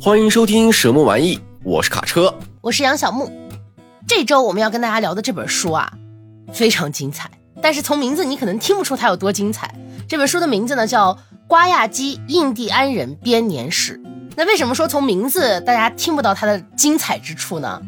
[0.00, 1.40] 欢迎收听什么玩意？
[1.64, 3.32] 我是卡车，我是杨小木。
[4.06, 5.92] 这周我们要跟大家聊的这本书啊，
[6.52, 7.28] 非常精彩。
[7.60, 9.74] 但是从名字你可能听不出它有多精彩。
[10.06, 11.12] 这本书的名字呢叫
[11.48, 13.98] 《瓜亚基印第安人编年史》。
[14.36, 17.82] 那为什么说从名字大家听不到它的精彩之处呢？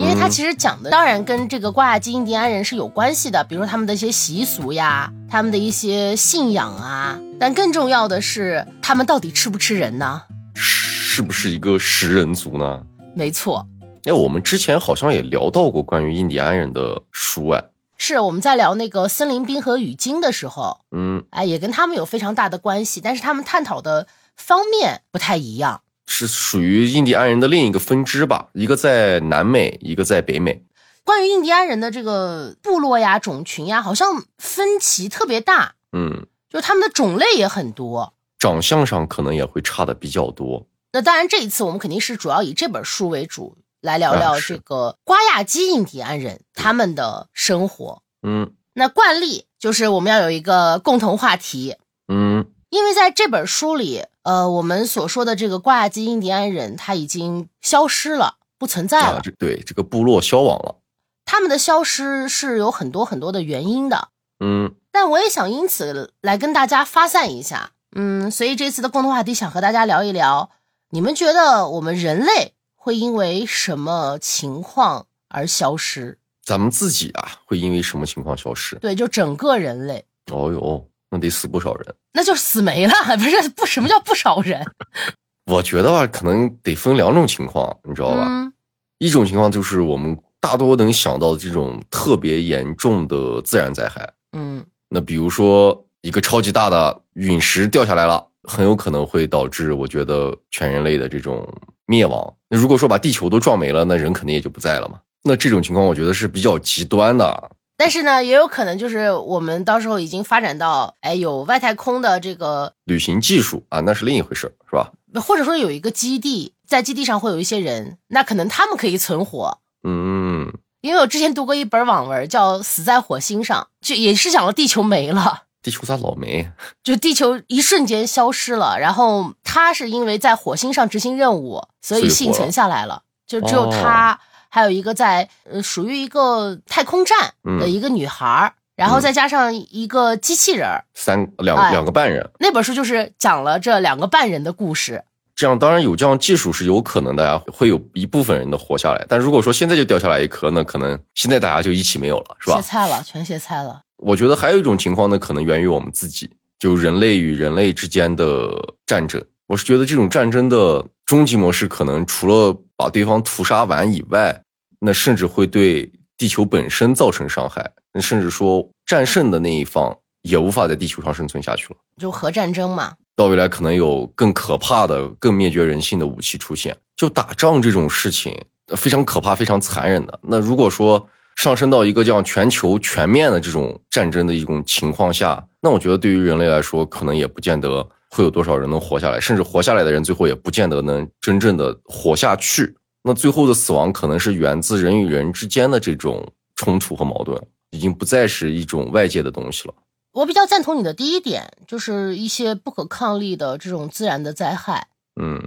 [0.00, 7.20] 因为它其实讲的当然跟这个瓜亚基印第安人是有关系的，比如说他们的一些习俗呀，他们的一些信仰啊。
[7.38, 10.22] 但更重要的是，他们到底吃不吃人呢？
[10.54, 12.82] 是不是一个食人族呢？
[13.14, 13.66] 没错。
[14.04, 17.62] 哎，我们之前好像也聊到过关于印第安人的书哎。
[17.98, 25.82] 是我们在聊那个《森林冰河与鲸》的时候，嗯，哎，也跟他们有非常大的关系，但是他们探讨的方面不太一样。
[26.12, 28.48] 是属于印第安人的另一个分支吧？
[28.52, 30.64] 一个在南美，一个在北美。
[31.04, 35.76] 关于印第安人的这个部落呀、种群呀，好像分歧特别大。
[35.92, 40.66] 嗯，就是他们的种类也很多，长相上可能也会差的比较多。
[40.92, 48.02] 那当然，这一次我们肯定是主要以这本书为主，来聊聊这个瓜亚基印第安人他们的生活。
[48.26, 51.76] 嗯，那惯例就是我们要有一个共同话题。
[52.08, 59.20] 嗯，因为在这本书里，呃，我们所说的这个瓜亚基印第安人他已经消失了，不存在了。
[59.36, 60.76] 对，这个部落消亡了。
[61.24, 64.10] 他们的消失是有很多很多的原因的。
[64.38, 67.72] 嗯，但我也想因此来跟大家发散一下。
[67.96, 70.50] 嗯，所以这次的共同话题想和大家聊一聊。
[70.90, 76.18] 你们觉得我们人类会因为什么情况而消失？
[76.44, 78.78] 咱们自己啊，会因为什么情况消失？
[78.78, 80.04] 对，就整个人类。
[80.30, 81.94] 哦哟，那得死不少人。
[82.12, 83.66] 那就死没了， 不是不？
[83.66, 84.64] 什么叫不少人？
[85.46, 88.26] 我觉得吧，可能得分两种情况，你知道吧？
[88.28, 88.52] 嗯。
[88.98, 94.10] 一种情况就是我们大多能想到的这种特别严重的自然灾害。
[94.36, 94.64] 嗯。
[94.88, 98.26] 那比如说一个超级大的陨石掉下来了。
[98.44, 101.46] 很有可能会导致，我觉得全人类的这种
[101.84, 102.34] 灭亡。
[102.48, 104.98] 那如果说把地球都撞没了，那人肯定也就不在了嘛。
[105.22, 107.50] 那这种情况，我觉得是比较极端的。
[107.80, 114.92] 但是呢，也有可能就是我们到时候已经发展到，哎，有外太空的这个旅行技术啊，那是另一回事，是吧？
[115.22, 119.60] 或者说有一个基地，在基地上会有一些人，那可能他们可以存活。
[119.82, 120.52] 嗯，
[120.82, 125.44] 因为我之前读过一本网文，叫《死在火星上》，就也是讲了地球没了。
[125.62, 126.52] 地球咋老没？
[126.84, 133.04] 就地球一瞬间消失了，然后他是因为在火星上执行任务，所以幸存下来了。
[133.26, 142.28] 就只有他，还有一个在呃属于一个太空站的一个女孩，然后再加上一个机器人，三两两个半人。
[142.38, 145.02] 那本书就是讲了这两个半人的故事。
[145.36, 149.06] 这样当然有这样技术是有可能的呀，会有一部分人的活下来。
[149.08, 152.56] 但如果说现在就掉下来一颗，那可能现在大家就一起没有了，是吧？
[152.56, 153.80] 歇菜了，全歇菜了。
[153.96, 156.28] 我觉得还有一种情况呢，可能源于我们自己，
[156.58, 158.50] 就人类与人类之间的
[158.84, 159.22] 战争。
[159.46, 164.40] 我是觉得这种战争的终极模式，可能除了把对方屠杀完以外，
[164.78, 167.68] 那甚至会对地球本身造成伤害。
[167.92, 171.76] 那甚至说战胜的那一方也无法在地球上生存下去了。
[171.98, 176.76] 就核战争嘛，到未来可能有更可怕的、更灭绝人性的武器出现。
[176.94, 178.40] 就打仗这种事情
[178.76, 180.16] 非常可怕、非常残忍的。
[180.22, 181.04] 那如果说，
[181.34, 192.76] 上升到一个这样全球全面的这种战争的一种情况下，那我觉得对于人类来说，可能也不见得会有多少人能活下来，甚至活下来的人最后也不见得能真正的活下去。
[193.02, 197.40] 那最后的死亡可能是源自人与人之间的这种冲突和矛盾，
[197.70, 199.74] 已经不再是一种外界的东西了。
[200.12, 204.88] 我比较赞同你的第一点，就是一些不可抗力的这种自然的灾害。
[205.20, 205.40] 嗯，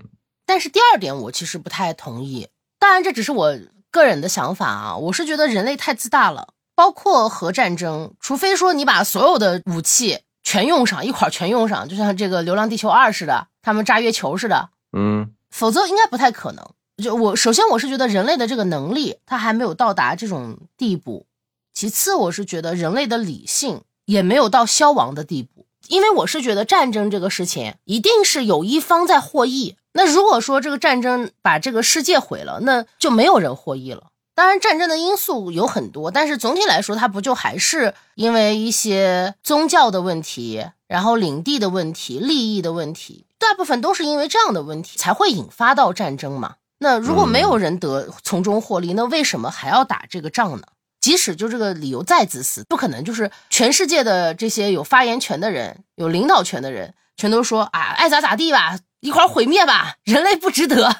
[0.46, 2.48] 但是第二点我其实不太同意。
[2.80, 3.60] 当然，这只是我。
[3.94, 10.22] 个人的想法啊，我是觉得人类太自大了，包括核战争，除非说你把所有的武器
[10.54, 16.64] 全用上，一块全用上，就像这个《流浪地球二》似的，他们炸月球似的，嗯，否则应该不太可能。
[17.04, 21.26] 就我首先我是觉得人类的这个能力，它还没有到达这种地步；
[21.74, 29.76] 其次，我是觉得人类的理性也没有到消亡的地步，因为我是觉得战争这个事情一定是有一方在获益。
[29.94, 34.12] 那如果说这个战争把这个世界毁了，那就没有人获益了。
[34.36, 46.56] 当然，战争的因素有很多，但是总体来说，它不就还是因为一些宗教的问题，然后领地的问题、利益的问题，大部分都是因为这样的问题才会引发到战争嘛。
[46.80, 50.64] 那如果没有人得从中获利，那为什么还要打这个仗呢？
[51.00, 58.80] 即使就这个理由再自私，不可能就是全世界的这些有发言权的人、有领导权的人，全都说啊，爱咋咋地吧。
[59.02, 60.96] 一块毁灭吧，人类不值得，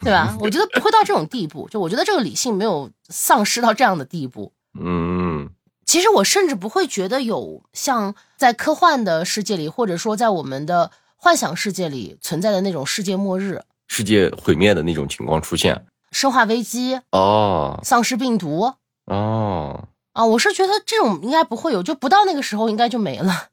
[0.00, 0.36] 对吧？
[0.40, 4.52] 我觉得不会到这种地步，就我觉得这个理性没有丧失到这样的地步。
[4.78, 5.50] 嗯，
[5.86, 15.84] 其实我甚至不会觉得有像在科幻的世界里，或者说在我们的幻想世界里存在的那种世界末日、世界毁灭的那种情况出现。
[16.10, 18.74] 生化危机、哦丧尸病毒
[19.06, 23.48] 哦，啊，我是觉得这种应该不会有，就不到那个时候应该就没了。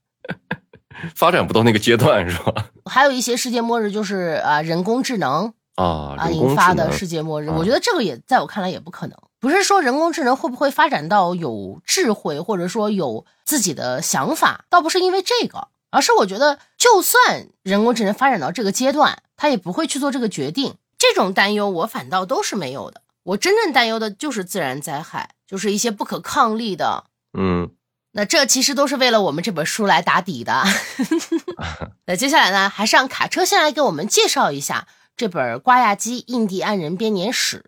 [1.16, 2.72] 发展不到那个阶段是吧？
[2.86, 9.18] 还有一些世界末日就是啊人工智能啊，啊引发的世界末日，啊我觉得这个也在我看来也不可能。
[9.40, 20.76] 不是说人工智能会不会发展到有智慧，或者说有自己的想法，倒不是因为这个，而是我觉得就算人工智能发展到这个阶段，它也不会去做这个决定。
[20.98, 23.02] 这种担忧我反倒都是没有的。
[23.24, 27.06] 我真正担忧的就是自然灾害，就是一些不可抗力的。
[27.38, 27.70] 嗯
[28.12, 30.64] 那这其实都是为了我们这本书来打底的。
[32.08, 34.88] 那接下来呢，还是让卡车先来给我们介绍一下
[35.20, 37.62] 这本《瓜亚基印第安人编年史》。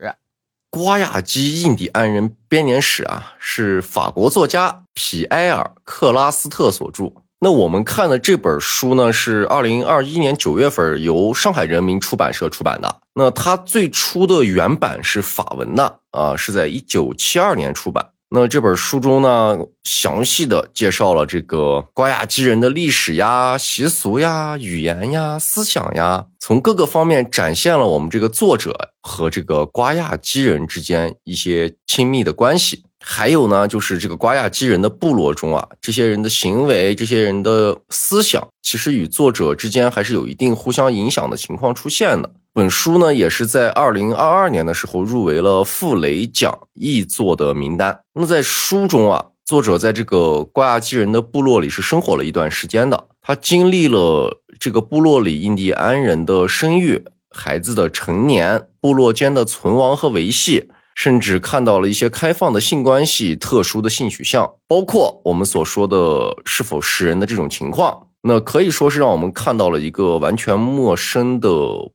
[0.69, 7.11] 瓜亚基印第安人编年史啊，是法国作家皮埃尔·克拉斯特所著。
[7.41, 13.01] 那我们看的这本书呢，是二零二一年九月份由上海人民出版社出版的。
[13.15, 18.10] 那它最初的原版是法文的啊，是在一九七二年出版。
[18.33, 32.81] 那这本书中呢，详细的介绍了这个瓜亚基人的历史呀、习俗呀、语言呀、思想呀，从各个方面展现了我们这个作者和这个瓜亚基人之间一些亲密的关系。
[33.03, 42.31] 还有呢，就是这个瓜亚基人的部落中啊，这些人的行为、这些人的思想，其实与作者之间还是有一定互相影响的情况出现的。
[42.53, 47.97] 本书呢，也是在二零二二年的时候入围了傅雷奖译作的名单。
[48.13, 60.69] 那么在书中啊，作者在这个瓜亚基人的部落里是生活了一段时间的，他经历了这个部落里印第安人的生育、孩子的成年、部落间的存亡和维系。
[60.93, 68.07] 甚至看到了一些开放的性关系、特殊的性取向，包括我们所说的是否食人的这种情况。
[68.23, 71.49] 那可以说是让我们看到了一个完全陌生的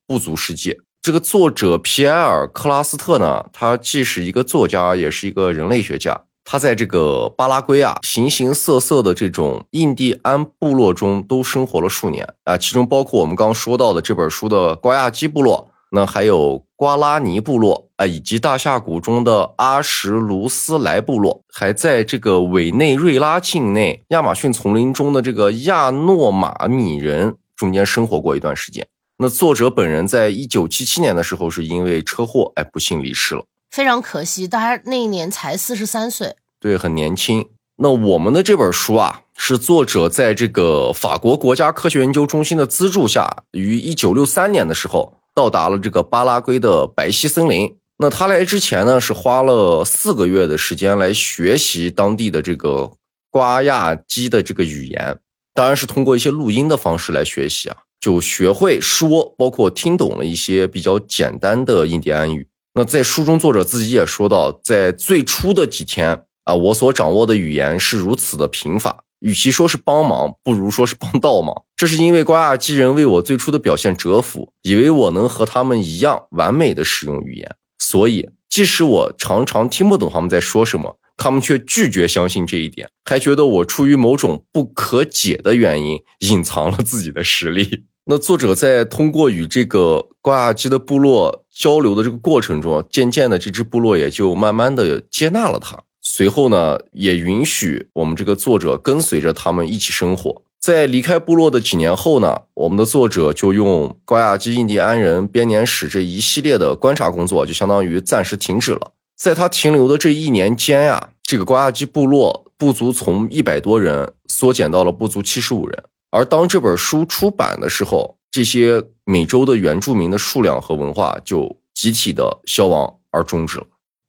[0.06, 0.76] 部族世界。
[1.00, 6.20] 这个作者皮埃尔·克拉斯特呢，他既是一个作家，也是一个人类学家。
[6.44, 15.68] 他在这个巴拉圭啊，形形色色的这种印第安部落中都生活了数年啊，其中包括我们刚刚说到的这本书的瓜亚基部落。
[15.92, 28.86] 那还有瓜拉尼部落啊，以及大峡谷中的阿什卢斯莱部落，还在这个委内瑞拉境内亚马逊丛林中的这个亚诺马米人中间生活过一段时间。
[29.16, 33.42] 那作者本人在一九七七年的时候是因为车祸，哎，不幸离世了。
[33.70, 36.36] 非常可惜，他那一年才四十三岁。
[36.60, 37.48] 对，很年轻。
[37.76, 45.14] 那我们的这本书啊，是作者在这个法国国家科学研究中心的资助下，于一九六三年的时候。
[45.34, 47.76] 到达了这个巴拉圭的白溪森林。
[47.98, 52.92] 那他来之前呢，是花了四个月的时间来学习当地的这个
[53.30, 55.18] 瓜亚基的这个语言，
[55.54, 62.46] 当然是通过一些录音的方式来学习啊，就学会说，包括听懂了一些比较简单的印第安语。
[62.74, 69.02] 那在书中，作者自己也说到，在最初的几天啊，我所掌握的语言是如此的贫乏。
[69.20, 71.62] 与其说是帮忙，不如说是帮倒忙。
[71.74, 87.84] 这是因为瓜亚基人为我最初的表现折服，以为我能和他们一样完美的使用语言，所以即使我常常听不懂他们在说什么，他们却拒绝相信这一点，还觉得我出于某种不可解的原因隐藏了自己的实力。
[88.08, 95.82] 那作者在通过与这个挂机的部落交流的这个过程中，渐渐的这支部落也就慢慢的接纳了他。
[96.02, 100.42] 随后呢，也允许我们这个作者跟随着他们一起生活。
[100.60, 108.92] 在离开部落的几年后呢，我们的作者就用瓜亚基印第安人编年史这一系列的观察工作，就相当于暂时停止了。
[109.16, 115.84] 在他停留的这一年间呀，这个瓜亚基部落部族从一百多人缩减到了不足七十五人。
[116.10, 123.66] 而当这本书出版的时候，这些美洲的原住民的数量和文化就集体的消亡而终止了。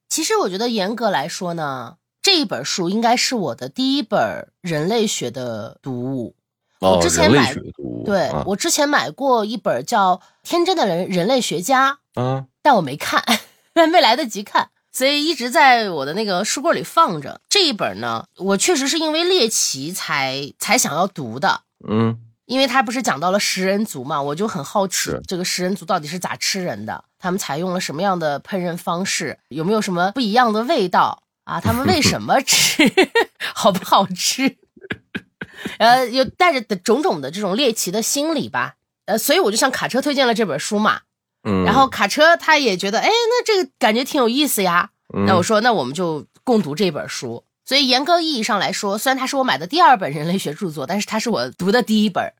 [0.09, 1.96] 其实我觉得严格来说呢，
[2.27, 6.35] 这一本书应该是我的第一本人类学的读物。
[6.81, 7.55] 哦，我之前买
[8.03, 13.23] 对、啊我之前买过一本叫《天真的人人类学家》，啊，但我没看，
[13.73, 17.39] 没来得及看，所以一直在我的那个书柜里放着。
[17.47, 21.61] 这一本呢，我确实是因为猎奇才才想要读的。
[21.87, 31.61] 嗯因为他不是讲到了食人族嘛，我就很好奇这个食人族到底是咋吃人的，他们采用了什么样的烹饪方式，有没有什么不一样的味道啊？
[31.61, 32.83] 他们为什么吃，
[33.55, 34.57] 好不好吃？
[35.79, 38.75] 呃，有带着的种种的这种猎奇的心理吧。
[39.05, 41.01] 呃，所以我就向卡车推荐了这本书嘛，
[41.43, 44.91] 嗯，然后卡车他也觉得，哎，那这个感觉挺有意思呀。
[45.15, 47.45] 嗯那我说，那我们就共读这本书。
[47.63, 52.33] 所以严格意义上来说，虽然它是我买的第二本人类学著作，但是它是我读的第一本。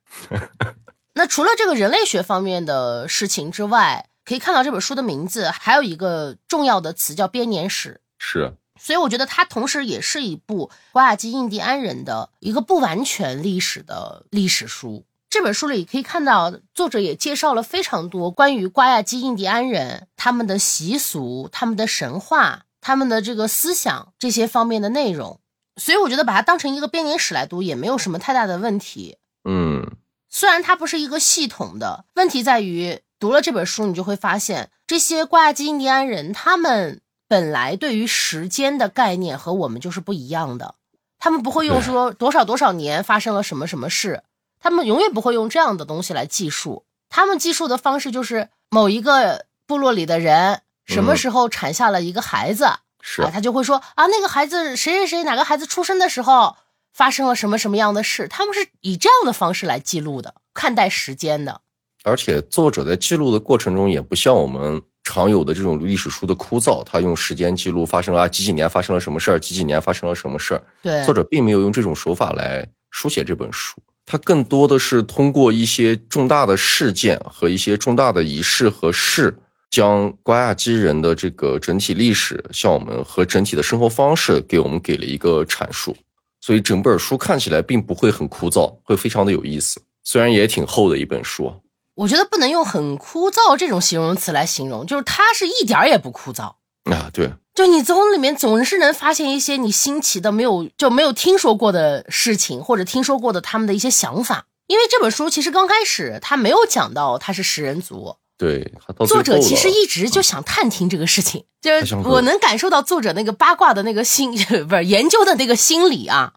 [1.16, 8.02] 那除了这个人类学方面的事情之外，可以看到这本书的名字还有一个重要的词叫编年史。
[8.20, 15.06] 是，所以我觉得它同时也是一部瓜亚基印第安人的一个不完全历史的历史书。
[15.30, 25.42] 这本书里可以看到，作者也介绍了非常多关于瓜亚基印第安人他们的习俗、他们的神话、他们的这个思想这些方面的内容。
[25.76, 29.18] 所以我觉得把它当成一个编年史来读也没有什么太大的问题。
[29.44, 29.98] 嗯，
[30.30, 40.76] 虽然它不是一个系统的，问题在于读了这本书，你就会发现这些瓜亚基印第安人他们本来对于时间的概念和我们就是不一样的，
[41.20, 44.24] 他们不会用说多少多少年发生了什么什么事。
[44.60, 52.68] 他们永远不会用这样的东西来计数，他们计数的方式就是某一个部落里的人什么时候产下了一个孩子，
[53.02, 53.22] 是。
[53.22, 56.56] 啊，他就会说啊，那个孩子谁谁谁哪个孩子出生的时候
[56.92, 61.62] 发生了什么什么样的事，他们是以这样的方式来记录的，看待时间的。
[62.04, 70.62] 而且作者在记录的过程中，也不像我们常有的这种历史书的枯燥，他用时间记录发生了啊几几年发生了什么事儿，几几年发生了什么事儿。
[70.84, 73.82] 对，作者并没有用这种手法来书写这本书。
[74.06, 79.34] 它更多的是通过一些重大的事件和一些重大的仪式和事，
[79.70, 85.96] 将瓜亚基人的这个整体历史，向我们和整体的生活方式，给我们给了一个阐述。
[86.42, 89.82] 所以整本书看起来并不会很枯燥，会非常的有意思。
[90.04, 91.52] 虽然也挺厚的一本书，
[91.98, 96.54] 我觉得不能用很枯燥这种形容词来形容，就是它是一点儿也不枯燥
[96.92, 97.10] 啊。
[97.12, 97.32] 对。
[97.56, 104.46] 就你从里面总是能发现一些你新奇的、没有就没有听说过的事情，或者听说过的他们的一些想法。
[104.68, 108.72] 因为这本书其实刚开始他没有讲到他是食人族，对，
[109.08, 114.38] 作者其实一直就想探听这个事情，就是我能感受到作者那个八卦的那个心，
[114.70, 116.34] 不是研究的那个心理啊。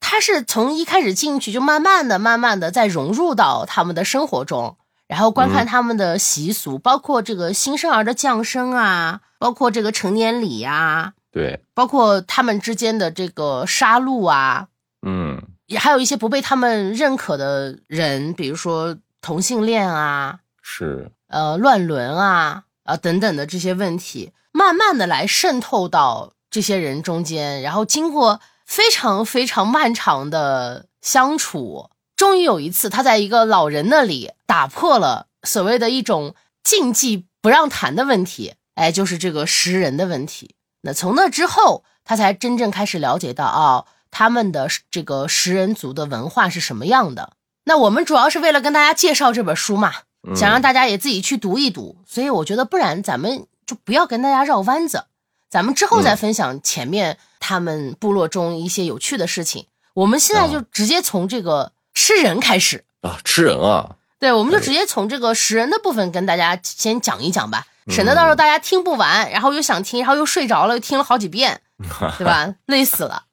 [0.00, 4.78] 他是从一开始进去就慢慢的、慢慢的在融入到他们的生活中。
[5.08, 14.68] 然后观看他们的习俗，包括这个新生儿的降生啊，包括这个成年礼呀，对，包括他们之间的这个杀戮啊，
[15.06, 31.90] 嗯，也还有一些不被他们认可的人，比如说同性恋啊，是，呃，乱伦啊，啊等等的这些问题，慢慢的来渗透到这些人中间，然后经过非常非常漫长的相处。
[32.16, 40.54] 终于有一次，他在一个老人那里打破了所谓的一种禁忌不让谈的问题，哎，就是这个食人的问题。
[40.80, 47.34] 那从那之后，他才真正开始了解到啊，他们的这个食人族的文化是什么样的。
[47.64, 49.92] 那我们主要是为了跟大家介绍这本书嘛，
[50.34, 51.98] 想让大家也自己去读一读。
[52.06, 55.04] 所以我觉得，不然咱们就不要跟大家绕弯子，
[55.50, 59.66] 咱们之后再分享前面他们部落中一些有趣的事情。
[59.92, 61.72] 我们现在就直接从这个。
[62.06, 63.96] 吃人开始啊，吃人啊！
[64.20, 71.62] 对，我们就直接从这个食人的部分跟大家先讲一讲吧，省得到时候大家听不完，然后又想听，然后又睡着了，又听了好几遍，
[72.16, 72.54] 对吧？
[72.66, 73.24] 累死了。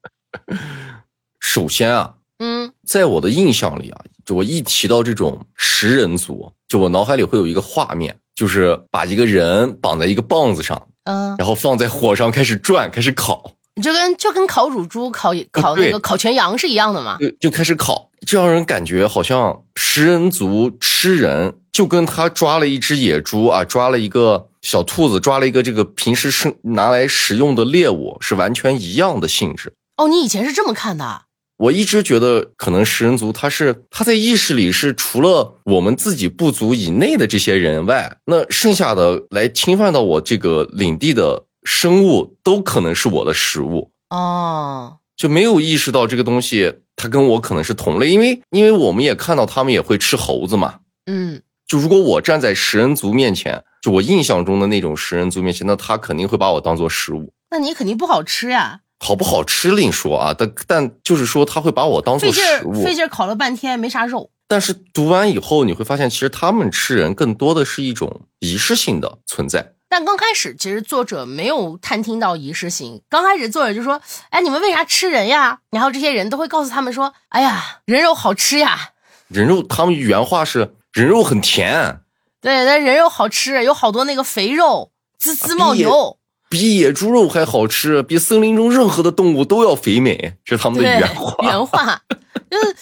[1.40, 13.52] 首先啊，嗯，在我的印象里啊，就我一提到这种食人族，就我脑海里会有一个画面，就是把一个人绑在一个棒子上，嗯，然后放在火上开始转，开始烤。
[13.82, 17.18] 就跟就跟烤乳猪、烤烤那个烤全羊是一样的嘛？
[17.20, 29.74] 对就开始烤，就让人感觉好像食人族吃人，就跟他抓了一只野猪啊，抓了一个小兔子，抓了一个这个平时是拿来食用的猎物，是完全一样的性质。
[29.98, 31.24] 哦，你以前是这么看的？
[31.58, 41.44] 我一直觉得，可能食人族他是他在意识里是除了我们自己部族以内的这些人外，那剩下的来侵犯到我这个领地的。
[41.64, 69.73] 生物都可能是我的食物哦，就没有意识到这个东西它跟我可能是同类，因为因为我们也看到他们也会吃猴子嘛，嗯，就如果我站在食人族面前，就我印象中的那种食人族面前，那他肯定会把我当做食物，那你肯定不好吃呀，好不好吃另说啊，但但就是说他会把我当做食物，费劲烤了半天没啥肉，但是读完以后你会发现，其实他们吃人更多的是一种仪式性的存在。
[69.94, 73.04] 但刚开始其实作者没有探听到仪式性。
[73.10, 78.90] 刚开始作者就说：“哎，你们为啥吃人呀？”然后这些人都会告诉他们说：“哎呀，人肉好吃呀。”
[79.30, 82.00] 人肉，他们原话是“人肉很甜”。
[82.42, 86.18] 对，那人肉好吃，有好多那个肥肉，滋滋冒油，
[86.50, 91.36] 比野猪肉还好吃，比森林中任何的动物都要肥美，这是他们的原话。
[91.44, 92.02] 原话，
[92.50, 92.76] 就是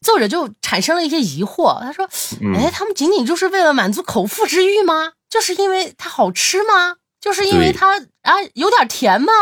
[0.00, 1.78] 作者就产生了一些疑惑。
[1.80, 2.04] 他说
[2.56, 6.96] ：“哎，他们仅仅就是为了满足口腹之欲吗？”就是因为它好吃吗？
[7.20, 9.32] 就是因为它啊有点甜吗？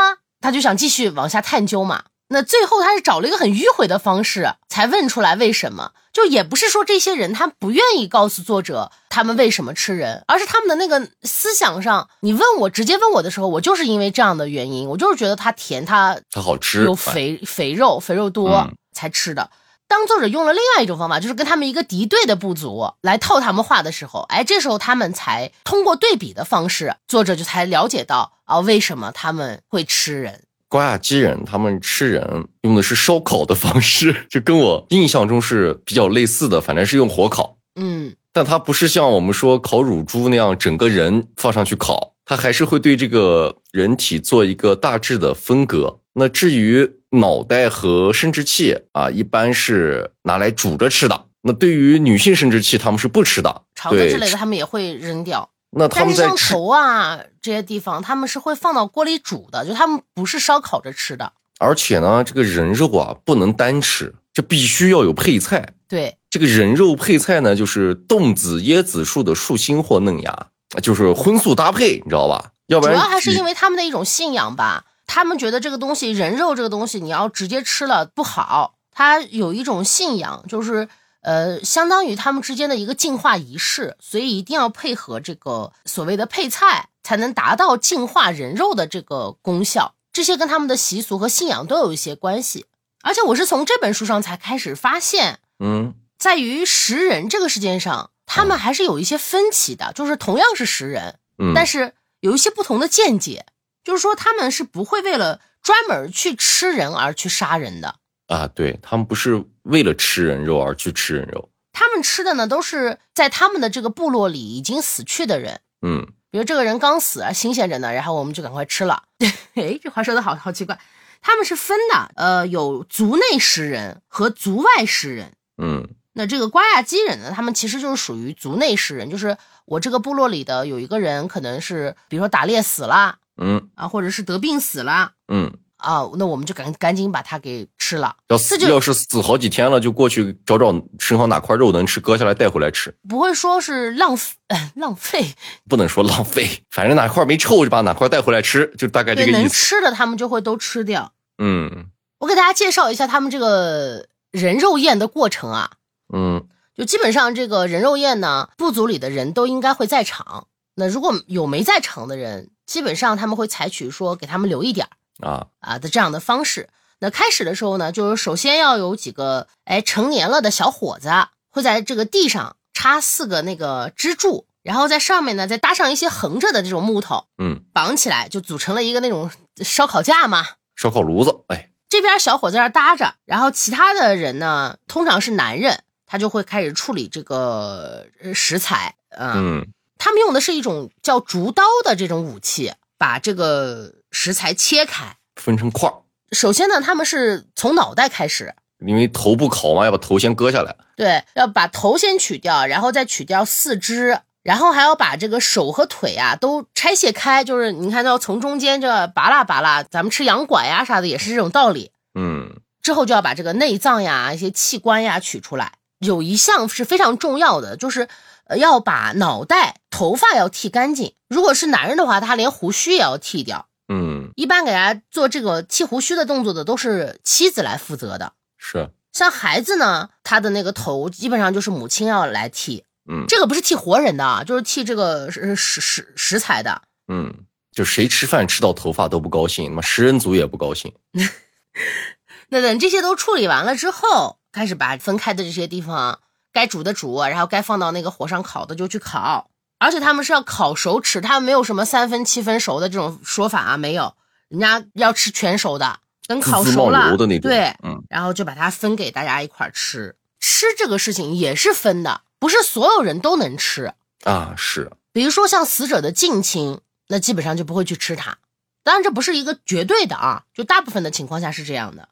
[0.40, 2.04] 他就想继续往下探究嘛。
[2.28, 19.48] 那最后他是找了一个很迂回的方式才问出来为什么，就也不是说这些人他不愿意告诉作者他们为什么吃人，而是他们的那个思想上，你问我直接问我的时候，我就是因为这样的原因，我就是觉得它甜，它它好吃，有肥肥肉，肥肉多才吃的。
[19.88, 30.42] 当作者用了另外一种方法，就是跟他们一个敌对的部族来套他们话的时候，哎，这时候他们才通过对比的方式，作者就才了解到啊，为什么他们会吃人。
[30.68, 37.56] 瓜亚基人他们吃人用的是烧烤的方式，就跟我印象中是比较类似的，反正是用火烤。
[37.76, 46.00] 嗯，但它不是像我们说烤乳猪那样整个人放上去烤，它还是会对这个人体做一个大致的分割。
[46.14, 51.26] 那至于脑袋和生殖器啊，一般是拿来煮着吃的。
[51.42, 55.48] 那对于女性生殖器，他们是不吃的，肠子之类的他们也会扔掉。
[55.70, 61.32] 那他们像头啊这些地方，他们是会放到锅里煮的，就他们不是烧烤着吃的。
[61.58, 65.74] 而且呢，这个人肉啊不能单吃，这必须要有配菜。
[65.88, 70.48] 对，这个人肉配菜呢，就是冻子椰子树的树心或嫩芽，
[70.82, 72.50] 就是荤素搭配，你知道吧？
[72.66, 80.88] 要不然主要还是因为他们的一种信仰吧，他们觉得这个东西人肉这个东西你要直接吃了不好，他有一种信仰就是。
[81.22, 89.96] 呃，相当于他们之间的一个净化仪式，所以一定要配合这个所谓的配菜，才能达到净化人肉的这个功效。
[90.12, 92.66] 这些跟他们的习俗和信仰都有一些关系。
[93.02, 99.92] 而且我是从这本书上才开始发现，嗯，在于食人这个事件上，他们还是有一些分歧的。
[99.92, 103.46] 就是同样是食人，嗯，但是有一些不同的见解。
[103.86, 107.94] 就是说，他们是不会为了专门去吃人而去杀人的。
[108.26, 119.04] 啊，对他们不是为了吃人肉而去吃人肉，他们吃的呢都是在他们的这个部落里已经死去的人，嗯，比如这个人刚死啊，新鲜着呢，然后我们就赶快吃了。
[119.54, 120.76] 哎，这话说的好好奇怪，
[121.22, 135.52] 他们是分的，呃，有族内食人和族外食人，嗯，那这个瓜亚基人呢，他们其实就是属于族内食人，就是我这个部落里的有一个人可能是，比如说打猎死了，嗯，啊，或者是得病死了，嗯。
[135.76, 138.16] 啊，那我们就赶赶紧把它给吃了。
[138.28, 142.96] 要死要是死好几天了，就过去找找身上哪块肉能吃，割下来带回来吃。
[143.06, 144.32] 不会说是浪费，
[144.74, 145.34] 浪费
[145.68, 149.38] 不能说浪费，反正哪块没臭就把哪块带回来吃，就大概这个意思。
[149.38, 151.12] 能吃的他们就会都吃掉。
[151.36, 151.88] 嗯，
[152.20, 155.72] 我给大家介绍一下他们这个人肉宴的过程啊。
[156.10, 160.46] 嗯，就基本上这个人肉宴呢，部族里的人都应该会在场。
[160.76, 164.94] 那如果有没在场的人，基本上他们会采取说给他们留一点儿。
[165.26, 166.68] 啊啊的这样的方式，
[167.00, 171.08] 那开始的时候呢，就是首先要有几个哎成年了的小伙子
[171.50, 179.30] 会在这个地上插四个那个支柱，然后在上面呢再搭上一些横着的这种木头，嗯，绑起来就组成了一个那种
[179.64, 181.34] 烧烤架嘛，烧烤炉子。
[181.48, 189.66] 哎，这边小伙在那搭着，然后其他的人呢，通常是男人，他就会开始处理这个食材，嗯，
[189.98, 193.92] 他们用的是一种叫竹刀的这种武器，把这个。
[194.12, 195.92] 食材切开，分成块
[196.32, 200.74] 首先呢，他们是从脑袋开始，因为头不烤嘛，要把头先割下来。
[200.96, 207.44] 对，要把头先取掉，然后再取掉四肢，然后还要把这个手和腿啊都拆卸开。
[207.44, 211.90] 就是你看到从中间这拔拉拔拉，咱们吃羊拐呀啥的也是这种道理。
[212.14, 215.72] 嗯，之后就要把这个内脏呀、一些器官呀取出来。
[215.98, 218.08] 有一项是非常重要的，就是呃
[218.56, 221.14] 要把脑袋、头发要剃干净。
[221.28, 223.66] 如果是男人的话，他连胡须也要剃掉。
[223.88, 228.32] 嗯，一般给大家做这个剃胡须的动作的都是妻子来负责的。
[228.56, 232.84] 是，像孩子呢，他的那个头基本上就是母亲要来剃。
[233.08, 236.82] 嗯，这个不是剃活人的，就是剃这个食食食食材的。
[237.06, 237.32] 嗯，
[237.72, 240.92] 就谁吃饭吃到头发都不高兴，那么食人族也不高兴。
[242.48, 246.18] 那等这些都处理完了之后，开始把分开的这些地方
[246.56, 249.50] 该煮的煮，然后该放到那个火上烤的就去烤。
[249.78, 254.14] 而且他们是要烤熟吃，他们没有什么三分七分熟的这种说法啊，没有，
[254.48, 260.16] 人家要吃全熟的，等烤熟了，对，嗯，然后就把它分给大家一块吃。
[260.40, 263.92] 吃这个事情也是分的，不是所有人都能吃
[264.24, 264.54] 啊。
[264.56, 268.38] 是，比如说像死者的近亲，那基本上就不会去吃它。
[268.82, 272.08] 当然这不是一个绝对的啊，就大部分的情况下是这样的。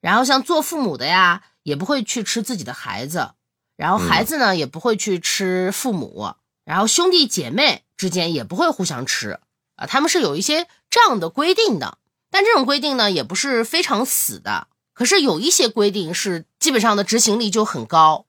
[0.00, 3.30] 然后像做父母的呀，也不会去吃自己的孩子，
[3.76, 6.34] 然后孩子呢也不会去吃父母。
[6.64, 9.38] 然后兄弟姐妹之间也不会互相吃
[9.76, 11.98] 啊，他们是有一些这样的规定的，
[12.30, 14.68] 但这种规定呢也不是非常死的。
[14.94, 18.26] 可是有一些规定是基本上的执行力就很高，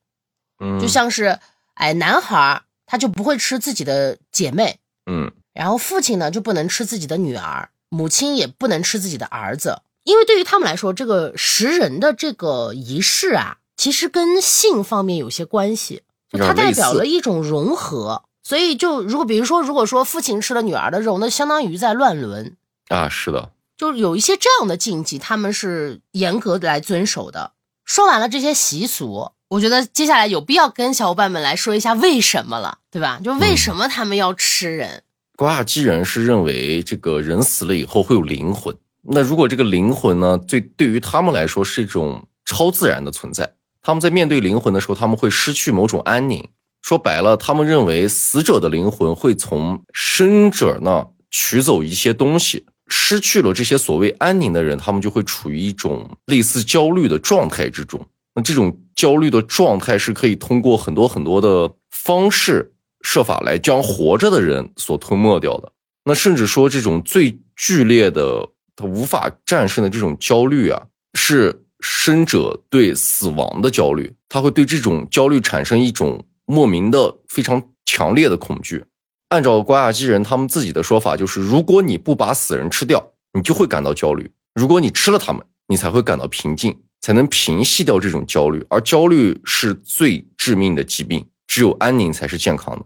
[0.60, 1.40] 嗯，就像是
[1.76, 18.24] 哎，男孩他就不会吃自己的姐妹，嗯，然后父亲呢就不能吃自己的女儿，母亲也不能吃自己的儿子，因为对于他们来说，这个食人的这个仪式啊，其实跟性方面有些关系，就它代表了一种融合。
[18.42, 22.56] 所以，就如果比如说，如果说父亲吃了女儿的肉，那相当于在乱伦
[22.88, 23.08] 啊。
[23.08, 27.52] 是的，就有一些这样的禁忌，他们是严格来遵守的。
[27.86, 33.22] 说完了这些习俗，我觉得接下来有必要跟小伙伴们来说一下为什么了，对吧？
[33.24, 35.04] 就为什么他们要吃人？
[35.36, 38.76] 瓜亚基人是认为这个人死了以后会有灵魂。
[39.04, 43.54] 那如果这个灵魂呢，对对于他们来说是一种超自然的存在，
[43.86, 46.44] 他们在面对灵魂的时候，他们会失去某种安宁。
[46.82, 52.66] 说白了，他们认为死者的灵魂会从生者那取走一些东西。
[52.88, 58.04] 失去了这些所谓安宁的人，他们就会处于一种类似焦虑的状态之中。
[58.34, 65.72] 那这种焦虑的状态是可以通过很多很多的方式设法来将活着的人所吞没掉的。
[66.06, 70.82] 那甚至说，这种最剧烈的、他无法战胜的这种焦虑啊，
[71.14, 74.12] 是生者对死亡的焦虑。
[74.28, 78.84] 他会对这种焦虑产生一种莫名的、非常强烈的恐惧。
[79.30, 88.66] 按照瓜亚基人他们自己的说法，就是如果你不把死人吃掉，你就会感到焦虑；如果你吃了他们，你才会感到平静，才能平息掉这种焦虑。
[88.70, 92.86] 而焦虑是最致命的疾病，只有安宁才是健康的。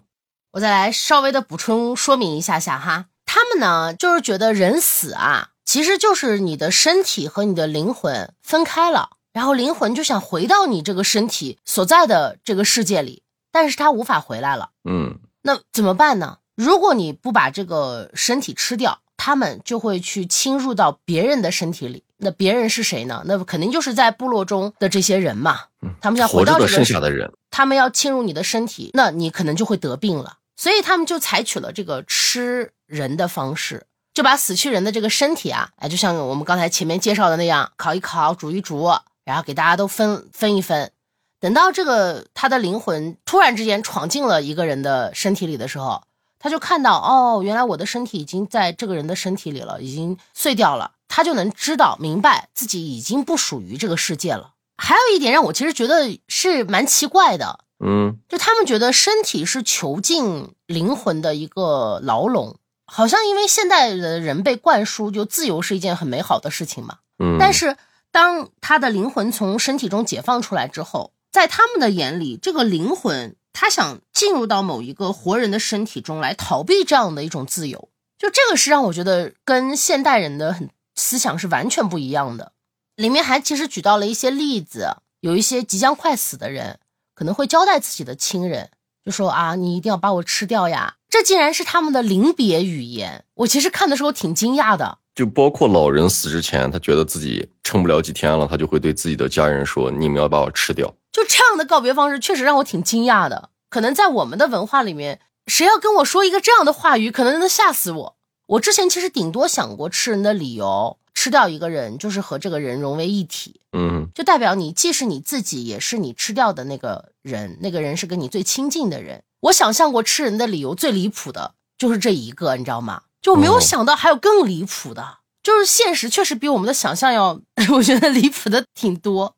[0.54, 14.72] 我再来稍微的补充说明一下下哈，他们呢就是觉得人死啊，其实就是你的身体和你的灵魂分开了，然后灵魂就想回到你这个身体所在的这个世界里，但是他无法回来了。
[14.90, 15.20] 嗯。
[15.44, 16.40] 那怎么办呢？
[16.56, 22.04] 如果你不把这个身体吃掉，他们就会去侵入到别人的身体里。
[22.18, 23.22] 那别人是谁呢？
[23.28, 25.66] 那肯定就是在部落中的这些人嘛。
[26.02, 30.38] 他们要回到这个剩下的人，他们要侵入你的身体，那你可能就会得病了。
[30.58, 33.86] 所以他们就采取了这个吃人的方式，
[34.20, 38.90] 就把死去人的这个身体啊，哎，就像我们刚才前面介绍的那样，烤一烤，煮一煮，
[39.24, 40.92] 然后给大家都分分一分。
[41.40, 46.04] 等到这个他的灵魂突然之间闯进了一个人的身体里的时候，
[46.38, 50.92] 他就看到哦，原来我的身体已经在这个人的身体里了，已经碎掉了。
[51.08, 54.52] 他就能知道明白自己已经不属于这个世界了。
[54.76, 62.58] 还有一点让我其实觉得是蛮奇怪的，嗯，就他们觉得身体是囚禁灵魂的一个牢笼，
[62.89, 67.78] 好像因为现代的人被灌输就自由是一件很美好的事情嘛，嗯，但是
[68.12, 71.13] 当他的灵魂从身体中解放出来之后。
[71.32, 82.54] 在他们的眼里，这个灵魂他想进入到某一个活人的身体中来逃避这样的一种自由，就这个是让我觉得跟现代人的很思想是完全不一样的。
[82.95, 86.80] 里面还其实举到了一些例子，有一些即将快死的人
[87.13, 88.71] 可能会交代自己的亲人，
[89.06, 90.95] 就说啊，你一定要把我吃掉呀。
[91.10, 95.00] 这竟然是他们的临别语言，我其实看的时候挺惊讶的。
[95.15, 103.50] 就包括老人死之前，他觉得自己撑不了几天了，他就会对自己的家人说：“你们要把我吃掉。”就这样的告别方式，确实让我挺惊讶的。
[103.69, 108.15] 可能在我们的文化里面，谁要跟我说一个这样的话语，可能能吓死我。
[108.45, 119.24] 我之前其实顶多想过吃人的理由，吃掉一个人就是和这个人融为一体，嗯，就代表你既是你自己，也是你吃掉的那个人，那个人是跟你最亲近的人。
[119.41, 123.04] 我想象过吃人的理由最离谱的就是这一个，你知道吗？
[123.21, 127.39] 就没有想到还有更离谱的，就是现实确实比我们的想象要，
[127.73, 129.36] 我觉得离谱的挺多。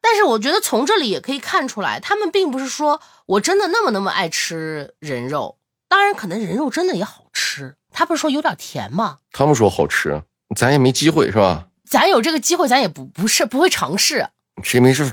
[0.00, 5.58] 但是我觉得从这里也可以看出来，他们并不是说我真的那么那么爱吃人肉。
[5.88, 7.76] 当然，可能人肉真的也好吃。
[7.90, 9.18] 他不是说有点甜吗？
[9.32, 10.22] 他们说好吃，
[10.54, 11.68] 咱也没机会是吧？
[11.88, 14.28] 咱有这个机会，咱也不不是不会尝试。
[14.62, 15.10] 谁没事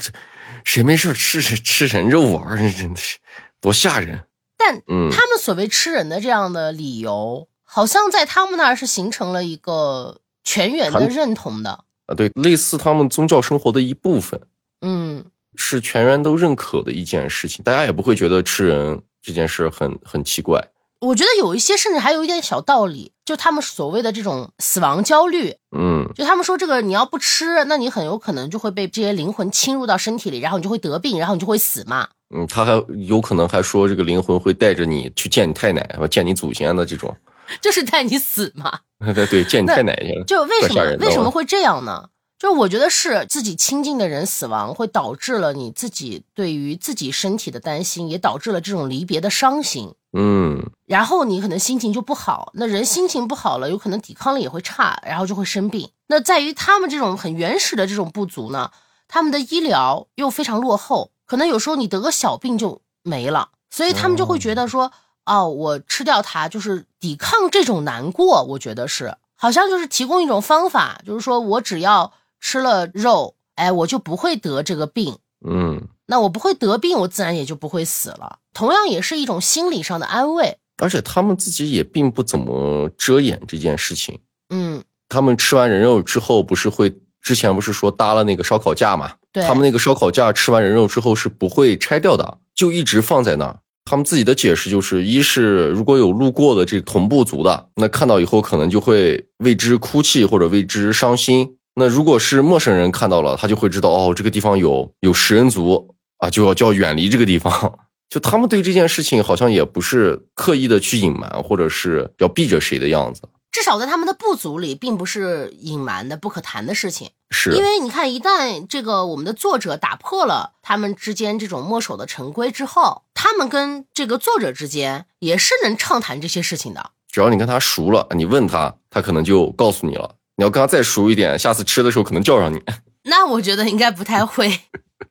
[0.64, 2.58] 谁没事吃吃人肉玩儿？
[2.58, 3.18] 真的是
[3.62, 4.24] 多吓人。
[4.58, 14.40] 但他们所谓吃人的这样的理由，好像在他们那儿是形成了一个全员的认同的啊，对，类似他们宗教生活的一部分。
[14.82, 20.66] 嗯，是全员都认可的一件事情，大家也不会觉得吃人这件事很很奇怪。
[21.02, 32.10] 我觉得有一些甚至还有一点小道理，就他们所谓的这种死亡焦虑，嗯，就他们说这个你要不吃，那你很有可能就会被这些灵魂侵入到身体里，然后你就会得病，然后你就会死嘛。
[32.34, 32.72] 嗯，他还
[33.08, 37.16] 有可能还说这个灵魂会带着你去见你太奶，见你祖先的这种，
[37.62, 38.80] 就是带你死嘛。
[39.14, 40.24] 对 对，见你太奶去了。
[40.26, 42.10] 就为什么为什么会这样呢？
[42.38, 49.94] 就我觉得是自己亲近的人死亡，会导致了你自己对于自己身体的担心，也导致了这种离别的伤心。
[50.18, 55.90] 嗯，然后你可能心情就不好，那人心情不好了，有可能抵抗力也会差，然后就会生病。
[56.08, 58.72] 那在于他们这种很原始的这种部族呢，
[59.08, 64.92] 他们的医疗又非常落后，可能有时候你得个小病就没了，所以他们就会觉得说，
[65.26, 69.16] 哦，我吃掉它就是抵抗这种难过，我觉得是。
[69.38, 75.18] 好像就是提供一种方法，就是说我只要吃了肉，哎，我就不会得这个病。
[75.46, 78.40] 嗯，那我不会得病，我自然也就不会死了。
[78.54, 80.58] 同样也是一种心理上的安慰。
[80.78, 84.20] 而且他们自己也并不怎么遮掩这件事情。
[84.50, 89.14] 嗯，他们吃完人肉之后，不是会之前不是说搭了那个烧烤架嘛？
[89.36, 93.60] 对，他们那个烧烤架吃完人肉之后是不会拆掉的，就一直放在那儿。
[93.84, 101.46] 他们自己的解释就是：一是如果有路过的这同部族的，那看到以后可能就会为之哭泣或者为之伤心；
[101.76, 107.78] 那如果是陌生人看到了，他就会知道哦，这个地方有有食人族啊，就要就要远离这个地方。
[108.08, 113.24] 就他们对这件事情好像也不是刻意的去隐瞒，或者是要避着谁的样子。
[113.52, 117.10] 至少在他们的部族里，并不是隐瞒的不可谈的事情。
[117.32, 126.92] 是因为你看，一旦这个我们的作者打破了他们之间这种墨守的陈规之后，他们跟这个作者之间也是能畅谈这些事情的。
[127.12, 130.16] 只要你跟他熟了，你问他，他可能就告诉你了。
[130.38, 132.62] 你要跟他再熟一点，下次吃的时候可能叫上你。
[133.08, 134.60] 那我觉得应该不太会。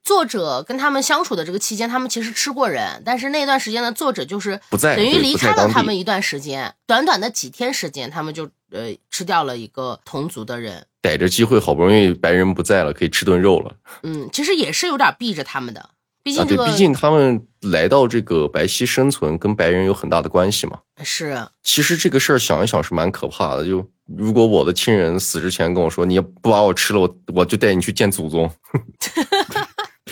[0.02, 13.74] 作者跟他们相处的这个期间，他们其实吃过人，但是那段时间的，作者就是不在，等于离开了他们一段时间，短短的几天时间，他们就呃吃掉了一个同族的人，逮着机会，好不容易白人不在了，可以吃顿肉了。
[14.02, 15.90] 嗯，其实也是有点避着他们的，
[16.22, 20.78] 毕竟这个，毕竟他们来到这个白溪生存，跟白人有很大的关系嘛。
[21.02, 28.50] 是，其实这个事儿想一想是蛮可怕的，就如果我的亲人死之前跟我说，你不把我吃了，我我就带你去见祖宗。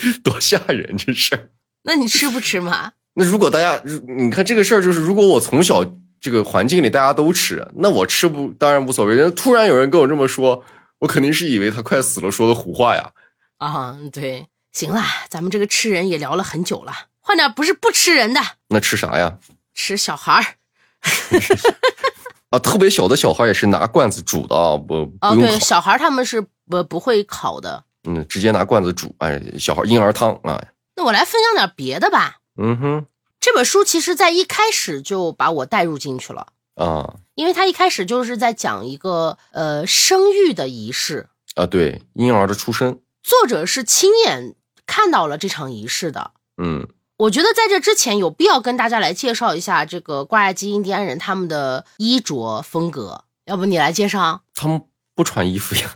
[0.23, 1.49] 多吓人这事儿！
[1.83, 2.91] 那你吃不吃嘛？
[3.13, 3.81] 那如果大家，
[4.17, 5.85] 你看这个事儿，就是如果我从小
[6.23, 9.13] 这个环境里大家都吃，那我吃不当然无所谓。
[9.13, 10.63] 人突然有人跟我这么说，
[10.99, 13.11] 我肯定是以为他快死了说的胡话呀。
[13.57, 18.39] 啊，对，行了，咱们这个吃人也聊了很久了，换点不是不吃人的。
[18.69, 19.37] 那吃啥呀？
[19.73, 20.45] 吃小孩儿。
[22.51, 27.83] 啊，特别小的小孩也是拿罐子煮的啊，不哦，对，小孩他们是不不会烤的。
[28.07, 30.63] 嗯，直接拿罐子煮，哎，小孩婴儿汤啊。
[30.95, 32.37] 那我来分享点别的吧。
[32.55, 33.05] 嗯哼，
[33.43, 43.01] 这本书其实在一开始就把我带入进去了啊，因为他一开始就是在讲一个呃生育的仪式啊，对，婴儿的出生。
[43.21, 46.31] 作者是亲眼看到了这场仪式的。
[46.55, 54.43] 嗯，我觉得在这之前有必要跟大家来介绍一下这个挂亚基印第安人他们的衣着风格，要不你来介绍？
[54.55, 54.81] 他们
[55.13, 55.93] 不穿衣服呀。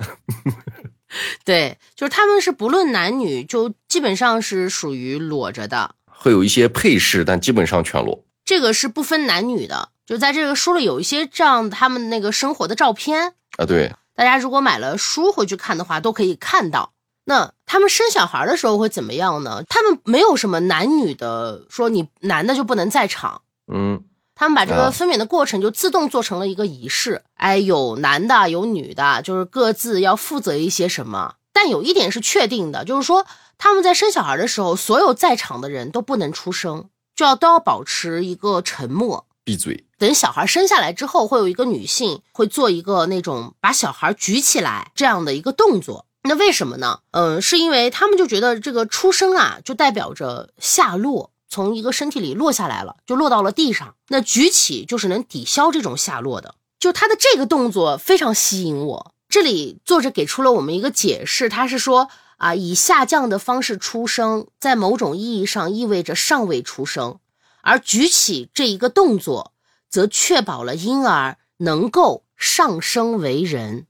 [1.45, 8.23] 对，就是他们是不论男女，就基本上是属于裸着的，会有一些配饰，但基本上全裸。
[8.43, 13.65] 这个是不分男女的，就在这个书里有一些这样他们那个生活的照片啊。
[13.65, 16.91] 对，大家如果买了书回去看的话，都可以看到。
[17.25, 19.63] 那他们生小孩的时候会怎么样呢？
[19.69, 23.41] 他们没有什么男女的，说你男的就不能在场。
[23.71, 24.03] 嗯。
[24.39, 31.33] 他们把这个分娩的过程就自动做成了一个仪式，哎，有男的有女的，就是各自要负责一些什么。
[31.51, 33.25] 但有一点是确定的，就是说
[33.57, 39.85] 他们在生小孩的时候，所有在场的人都不能出声，就要都要保持一个沉默，闭嘴。
[39.97, 46.05] 等小孩生下来之后，会有一个女性会做一个那种把小孩举起来这样的一个动作。
[46.23, 46.99] 那为什么呢？
[47.11, 51.31] 嗯，是因为他们就觉得这个出生啊，就代表着下落。
[51.49, 53.95] 从一个身体里落下来了，就落到了地上。
[54.09, 56.55] 那举起就是能抵消这种下落的。
[56.77, 59.13] 就他的这个动作非常吸引我。
[59.29, 67.19] 这里作者给出了我们一个解释，他是说啊，以下降的方式出生，在某种意义上意味着尚未出生，
[67.61, 69.53] 而举起这一个动作，
[69.89, 73.87] 则确保了婴儿能够上升为人。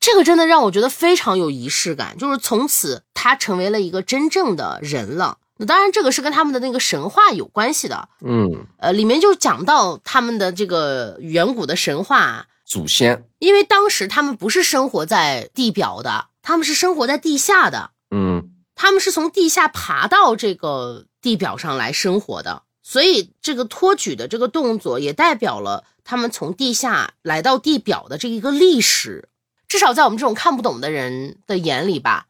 [0.00, 5.38] 这个真的让我觉得非常有仪式感，就是从此他成为了一个真正的人了。
[5.56, 8.08] 那当然，这个是跟他们的那个神话有关系的。
[8.24, 17.90] 嗯，呃，里面就讲到他们的这个远古的神话祖先，因为当时他们不是生活在地表的，他们是生活在地下的。
[18.10, 29.28] 嗯，他们是从地下爬到这个地表上来生活的，所以这个托举的这个动作也代表了他们从地下来到地表的这一个历史。
[29.68, 32.28] 至少在我们这种看不懂的人的眼里吧，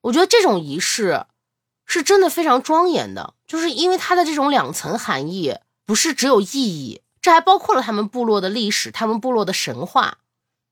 [0.00, 1.26] 我觉得这种仪式。
[1.84, 10.18] 是真的非常庄严的，就是因为它的这种两层含义，不是只有意义，这还包括了他们部落的历史，他们部落的神话。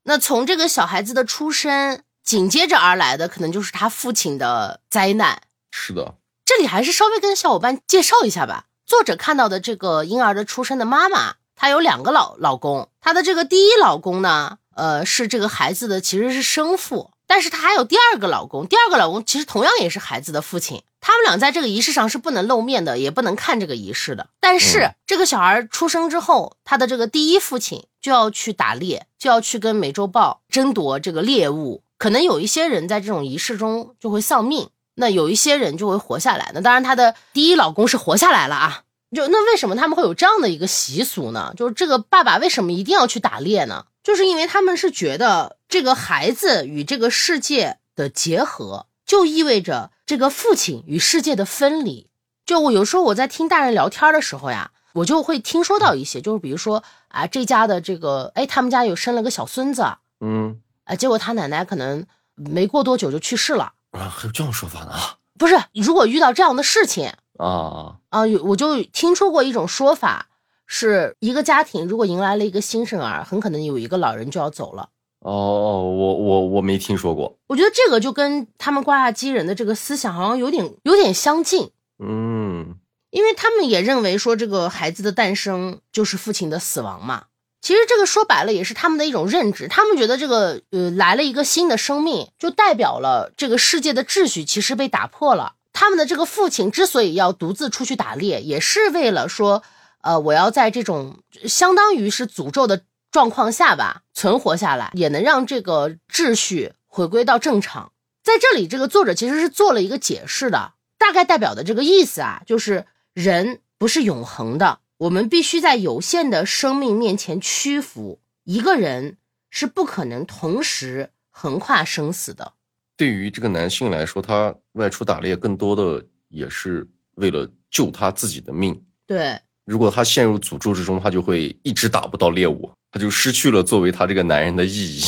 [0.04, 5.42] 那从这个小孩子的出生，紧接着而来的，可能就是他父亲的灾难。
[5.70, 8.64] 是的，这里还是稍微跟小伙伴介绍一下吧。
[8.84, 17.12] 作者看到的这个婴儿的出生的妈妈，她有两个老老公，她的这个第一老公呢，呃，是这个孩子的其实是生父。
[17.28, 20.82] 但是她还有第二个老公，第二个老公其实同样也是孩子的父亲。
[21.00, 24.26] 他们俩在这个仪式上是不能露面的，也不能看这个仪式的。
[24.40, 31.84] 但是这个小孩出生之后，他的这个第一父亲就要去打猎，就要去跟美洲豹争夺这个猎物。
[31.98, 36.50] 可能有一些人在这种仪式中就会丧命，那有一些人就会活下来。
[36.54, 38.82] 那当然，她的第一老公是活下来了啊。
[39.14, 41.54] 就那为什么他们会有这样的一个习俗呢？
[41.56, 43.87] 就是这个爸爸为什么一定要去打猎呢？
[44.02, 52.09] 就是因为他们是觉得这个孩子与这个世界的结合，就意味着这个父亲与世界的分离。
[52.44, 59.85] 就我有时候我在听大人聊天的时候呀，我就会听说到一些，就是比如说啊，这家的这个，哎，他们家有生了个小孙子，
[60.20, 63.75] 嗯啊，结果他奶奶可能没过多久就去世了。
[63.90, 64.92] 啊，还有这种说法呢？
[65.38, 70.29] 不是，如果遇到这样的事情啊，啊，有我就听说过一种说法，
[70.66, 74.88] 是一个家庭如果迎来了一个新生儿，很可能有一个老人就要走了。
[75.20, 77.37] 哦哦，我我我没听说过。
[77.49, 82.77] 我觉得这个就跟他们瓜亚基人的这个思想好像有点有点相近，嗯
[83.11, 87.25] 因为他们也认为说这个孩子的诞生就是父亲的死亡嘛。
[87.66, 95.55] 其实这个说白了也是他们的一种认知，他们觉得这个呃来了一个新的生命，就代表了这个世界的秩序其实被打破了。
[95.72, 99.64] 他们的这个父亲之所以要独自出去打猎，也是为了说，
[100.02, 107.90] 呃，我要在这种相当于是诅咒的状况下吧存活下来，也能让这个秩序回归到正常。
[108.22, 118.20] 在这里，这个作者其实是做了一个解释的，大概代表的这个意思啊，就是人不是永恒的，我们必须在有限的生命面前屈服。
[118.44, 119.18] 一个人
[119.50, 122.52] 是不可能同时横跨生死的。
[122.96, 128.80] 对于这个男性来说，他外出打猎更多的也是为了救他自己的命。
[129.06, 135.02] 对，如果他陷入诅咒之中，他就会一直打不到猎物，他就失去了作为他这个男人的意义。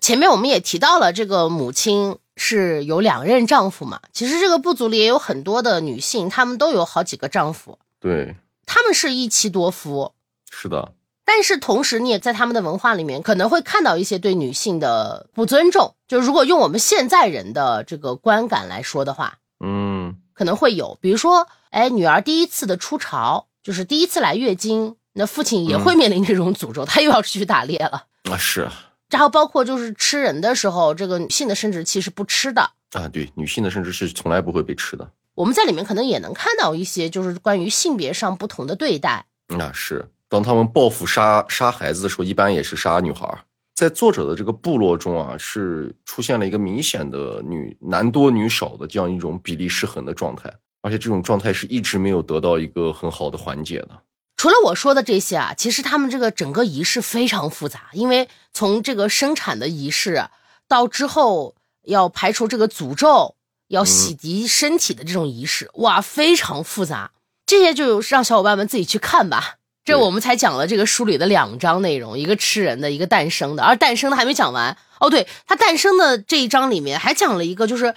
[0.00, 4.00] 前面我们也提到了，这个母亲是有两任丈夫嘛。
[4.12, 10.12] 其实这个部族里也有很多的女性，她们都有好几个丈夫，对，她们是一妻多夫。
[10.50, 10.92] 是的，
[11.24, 15.94] 但是同时，你也在他们的文化里面可能会看到一些对女性的不尊重。
[16.06, 28.04] 就如果用我们现在人的这个观感来说的话，嗯可能会有，比如说，哎，女儿第一次的出潮，就是第一次来月经，那父亲也会面临这种诅咒， 他又要出去打猎了。
[28.30, 28.68] 啊是
[29.08, 32.62] 然后包括就是吃人的时候，这个女性的生殖器是不吃的。
[32.92, 35.08] 啊，对，女性的生殖是从来不会被吃的。
[35.36, 39.26] 我们在里面可能也能看到一些，就是关于性别上不同的对待。
[39.56, 43.38] 那是当他们报复杀杀孩子的时候，一般也是杀女孩儿。
[43.74, 53.90] 在作者的这个部落中啊，是出现了一个明显的女男多女少的这样一种比例失衡的状态，而且这种状态是一直没有得到一个很好的缓解的。
[54.38, 60.24] 除了我说的这些啊，其实他们这个整个仪式非常复杂，因为从这个生产的仪式
[60.66, 63.35] 到之后要排除这个诅咒，
[63.68, 67.12] 要洗涤身体的这种仪式，哇，非常复杂。
[67.46, 69.56] 这些就让小伙伴们自己去看吧。
[69.84, 74.76] 这我们才讲了这个书里的两章内容，一个吃人的，一个诞生的，而诞生的还没讲完。
[74.98, 77.94] 哦，对，它诞生的这一章里面还讲了一个，就是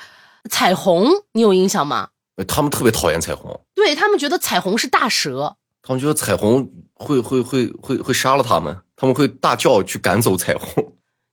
[0.50, 2.10] 彩虹，你有印象吗？
[2.36, 10.89] 呃他们特别讨厌彩虹，对他们觉得彩虹是大蛇，他们觉得彩虹会会会会会杀了他们，他们会大叫去赶走彩虹。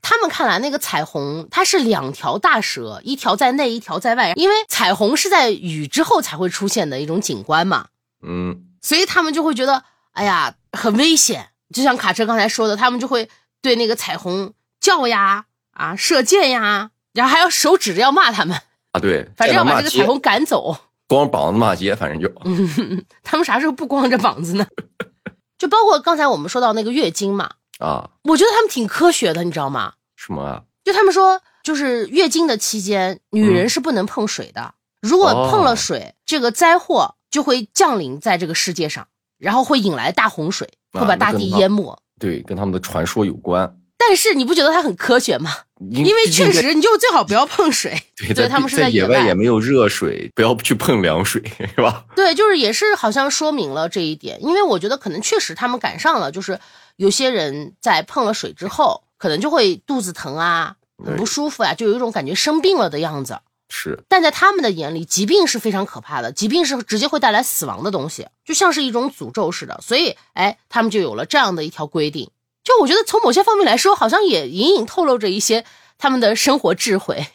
[0.08, 7.88] 他们看来那个彩虹它是两条大蛇，一条在内，一条在外，因为彩虹是在雨之后才会出现的一种景观嘛，
[8.22, 11.48] 嗯，所以他们就会觉得，哎呀，很危险。
[11.74, 13.28] 就像卡车刚才说的，他们就会
[13.60, 18.56] 对那个彩虹叫呀，啊，射箭呀，然后还要手指着要骂他们，
[18.92, 20.76] 啊对，反正要把这个彩虹赶走。
[21.08, 24.64] 光膀子骂街，反正就嗯 他们啥时候不光着膀子呢？
[25.58, 29.94] 就包括刚才我们说到那个月经嘛，啊我觉得他们挺科学的，你知道吗？
[30.16, 34.74] 什么啊，就他们说，就是月经的期间，女人是不能碰水的。
[35.02, 39.06] 如果碰了水，这个灾祸就会降临在这个世界上，
[39.38, 41.96] 然后会引来大洪水，啊会把大地淹没。
[42.18, 43.78] 对，跟他们的传说有关。
[43.98, 45.50] 但是你不觉得它很科学吗？
[45.90, 47.98] 因因为确实，你就最好不要碰水。
[48.16, 51.42] 对，在他们是在野外也没有热水，不要去碰凉水，
[51.74, 52.04] 是吧？
[52.14, 56.58] 对，就是也是好像说明了这一点，因为我觉得可能确实他们赶上了，就是
[56.96, 63.38] 有些人在碰了水之后，可能就会肚子疼啊，很不舒服啊，就有一种感觉生病了的样子。
[63.68, 69.80] 是，但在他们的眼里，疾病是非常可怕的，疾病是直接会带来死亡的东西，就像是一种诅咒似的。
[69.82, 72.30] 所以，哎，他们就有了这样的一条规定。
[72.62, 75.64] 就我觉得从某些方面来说，好像也隐隐透露着一些
[75.98, 77.26] 他们的生活智慧。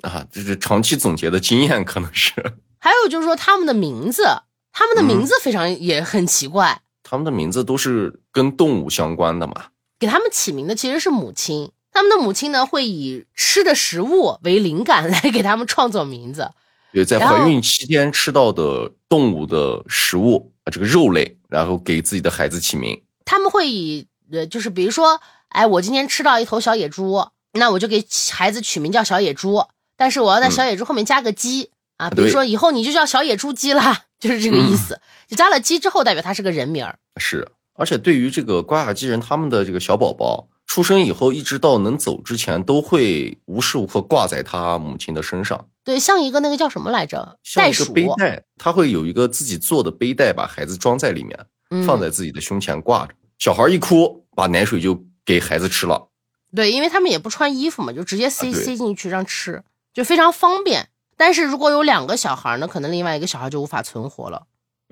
[0.00, 2.32] 啊，这是长期总结的经验，可能是
[2.78, 4.24] 还有就是说他们的名字，
[4.72, 9.66] 他们的名字非常也很奇怪，他们的名字都是跟动物相关的嘛。
[9.98, 11.70] 给他们起名的其实是母亲。
[11.92, 16.50] 他们的母亲呢，会以吃的食物为灵感来给他们创作名字。
[16.92, 23.00] 对，在怀孕期间吃到的动物的食物啊，这个肉类，然后给自己的孩子起名。
[23.24, 29.64] 他们会以呃，就是比如说，哎，我今天吃到一头小野猪，那我就给孩子取名叫小野猪，
[29.96, 35.00] 但是我要在小野猪后面加个鸡、啊，比如说以后你就叫小野猪鸡啦， 就是这个意思。
[35.28, 36.98] 就加了鸡之后，代表它是个人名儿。
[37.20, 47.38] 是，而且对于这个瓜亚基人，他们的这个小宝宝出生以后，一直到能走之前，都会无时无刻挂在他母亲的身上，对，像一个那个叫什么来着？
[47.42, 51.38] 像一个袋鼠，背带，他会有一个自己做的背带，把孩子装在里面，
[51.70, 53.14] 嗯放在自己的胸前挂着。
[53.38, 56.08] 小孩一哭，把奶水就给孩子吃了。
[56.54, 59.62] 对，因为他们也不穿衣服嘛，就直接塞、啊塞进去让吃，
[59.92, 60.88] 就非常方便。
[61.16, 64.46] 但是如果有两个小孩呢，可能另外一个小孩就无法存活了，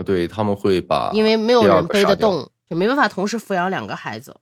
[0.05, 4.35] 对，他们会把因为没有人背得动，就没办法同时抚养两个孩子。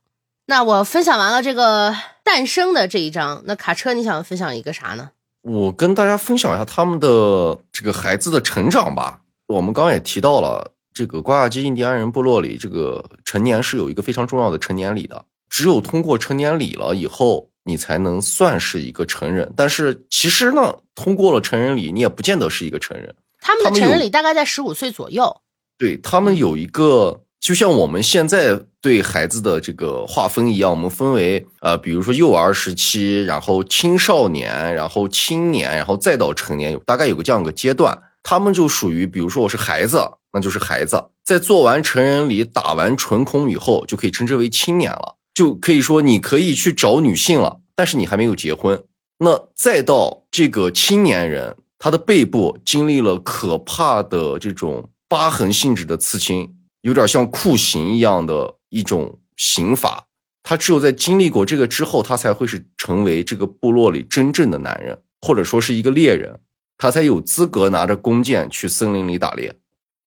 [0.45, 5.09] 那我分享完了这个诞生的这一章，那卡车你想分享一个啥呢？
[5.41, 9.19] 我跟大家分享一下他们的这个孩子的成长吧。
[9.47, 15.25] 我们刚刚也提到了，这个瓜亚基印第安人部落里，这个成年是有一个非常重要的成年礼的。
[15.49, 19.51] 只有通过成年礼了以后，你才能算是一个成人。
[19.57, 23.13] 但是其实呢，通过了成人礼，你也不见得是一个成人。
[23.41, 25.41] 他们的成人礼大概在十五岁左右。
[25.77, 37.99] 对他们有一个，就像我们现在对孩子的这个划分一样，我们分为呃，比如说幼儿时期，然后青少年，然后青年，然后再到成年，大概有个这样一个阶段。
[38.21, 39.99] 他们就属于，比如说我是孩子，
[40.31, 48.83] 那就是孩子，在做完成人礼、打完唇孔以后，就可以称之为青年了，就可以说你可以去找女性了，但是你还没有结婚。
[49.17, 56.47] 那再到这个青年人，他的背部经历了可怕的这种疤痕性质的刺青，
[56.81, 60.07] 有点像酷刑一样的一种刑法。
[60.43, 66.39] 他只有在经历过这个之后，他才会是成为这个部落里真正的男人，或者说是一个猎人，
[66.77, 69.53] 他才有资格拿着弓箭去森林里打猎。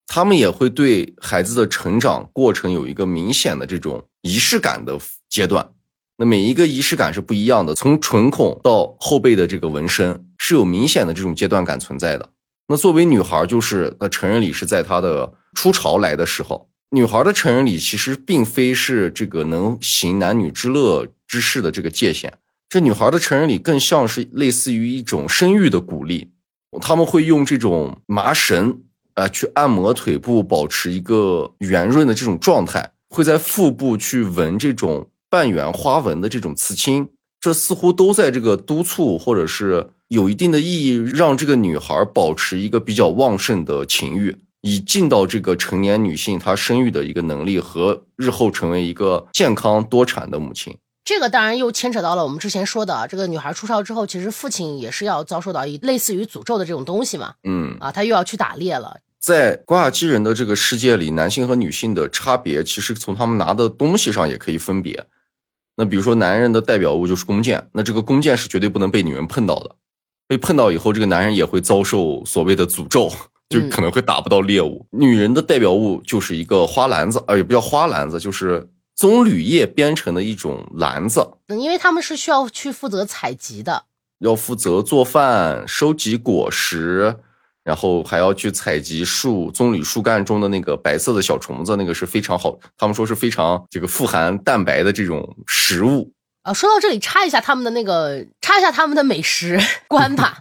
[0.06, 4.98] 他们也会对孩子的成长过程有一个明显的这种仪式感的
[5.30, 5.66] 阶段。
[6.16, 12.28] 那每一个仪式感是不一样的，从唇孔到后背的这个纹身是有明显的这种阶段感存在的。
[12.66, 16.68] 那作为女孩，就是那成人礼是在她的初潮来的时候。
[16.90, 22.32] 女孩的成人礼其实并非是这个能行男女之乐之事的这个界限，
[22.68, 26.30] 这女孩的成人礼更像是类似于一种生育的鼓励。
[26.80, 28.80] 他们会用这种麻绳
[29.14, 37.08] 啊、去按摩腿部，保持一个圆润的这种状态，会在腹部去纹这种半圆花纹的这种刺青，
[37.40, 50.76] 这似乎都在这个督促或者是有一定的意义，让这个女孩保持一个比较旺盛的情欲，以尽到这个成年女性她生育的一个能力和日后成为一个健康多产的母亲。
[51.04, 65.04] 这个当然又牵扯到了我们之前说的啊，这个女孩出少之后，其实父亲也是要遭受到一类似于诅咒的这种东西嘛，嗯，啊，他又要去打猎了，在瓜亚基人的这个世界里，男性和女性的差别，其实从他们拿的东西上也可以分别。
[65.76, 69.74] 那比如说，男人的代表物就是弓箭，那这个弓箭是绝对不能被女人碰到的，
[70.26, 73.10] 被碰到以后，这个男人也会遭受所谓的诅咒，
[73.50, 74.86] 就可能会打不到猎物。
[74.90, 83.84] 女人的代表物就是一个花篮子，呃，也不叫花篮子，就是棕榈叶编成的一种篮子，嗯因为他们是需要去负责采集的，
[84.20, 87.16] 要负责做饭、收集果实，
[87.62, 96.10] 然后还要去采集树棕榈树干中的那个白色的小虫子，那个是非常好，他们说是非常这个富含蛋白的这种食物。
[96.44, 100.38] 啊，说到这里插一下他们的那个，插一下他们的美食观吧，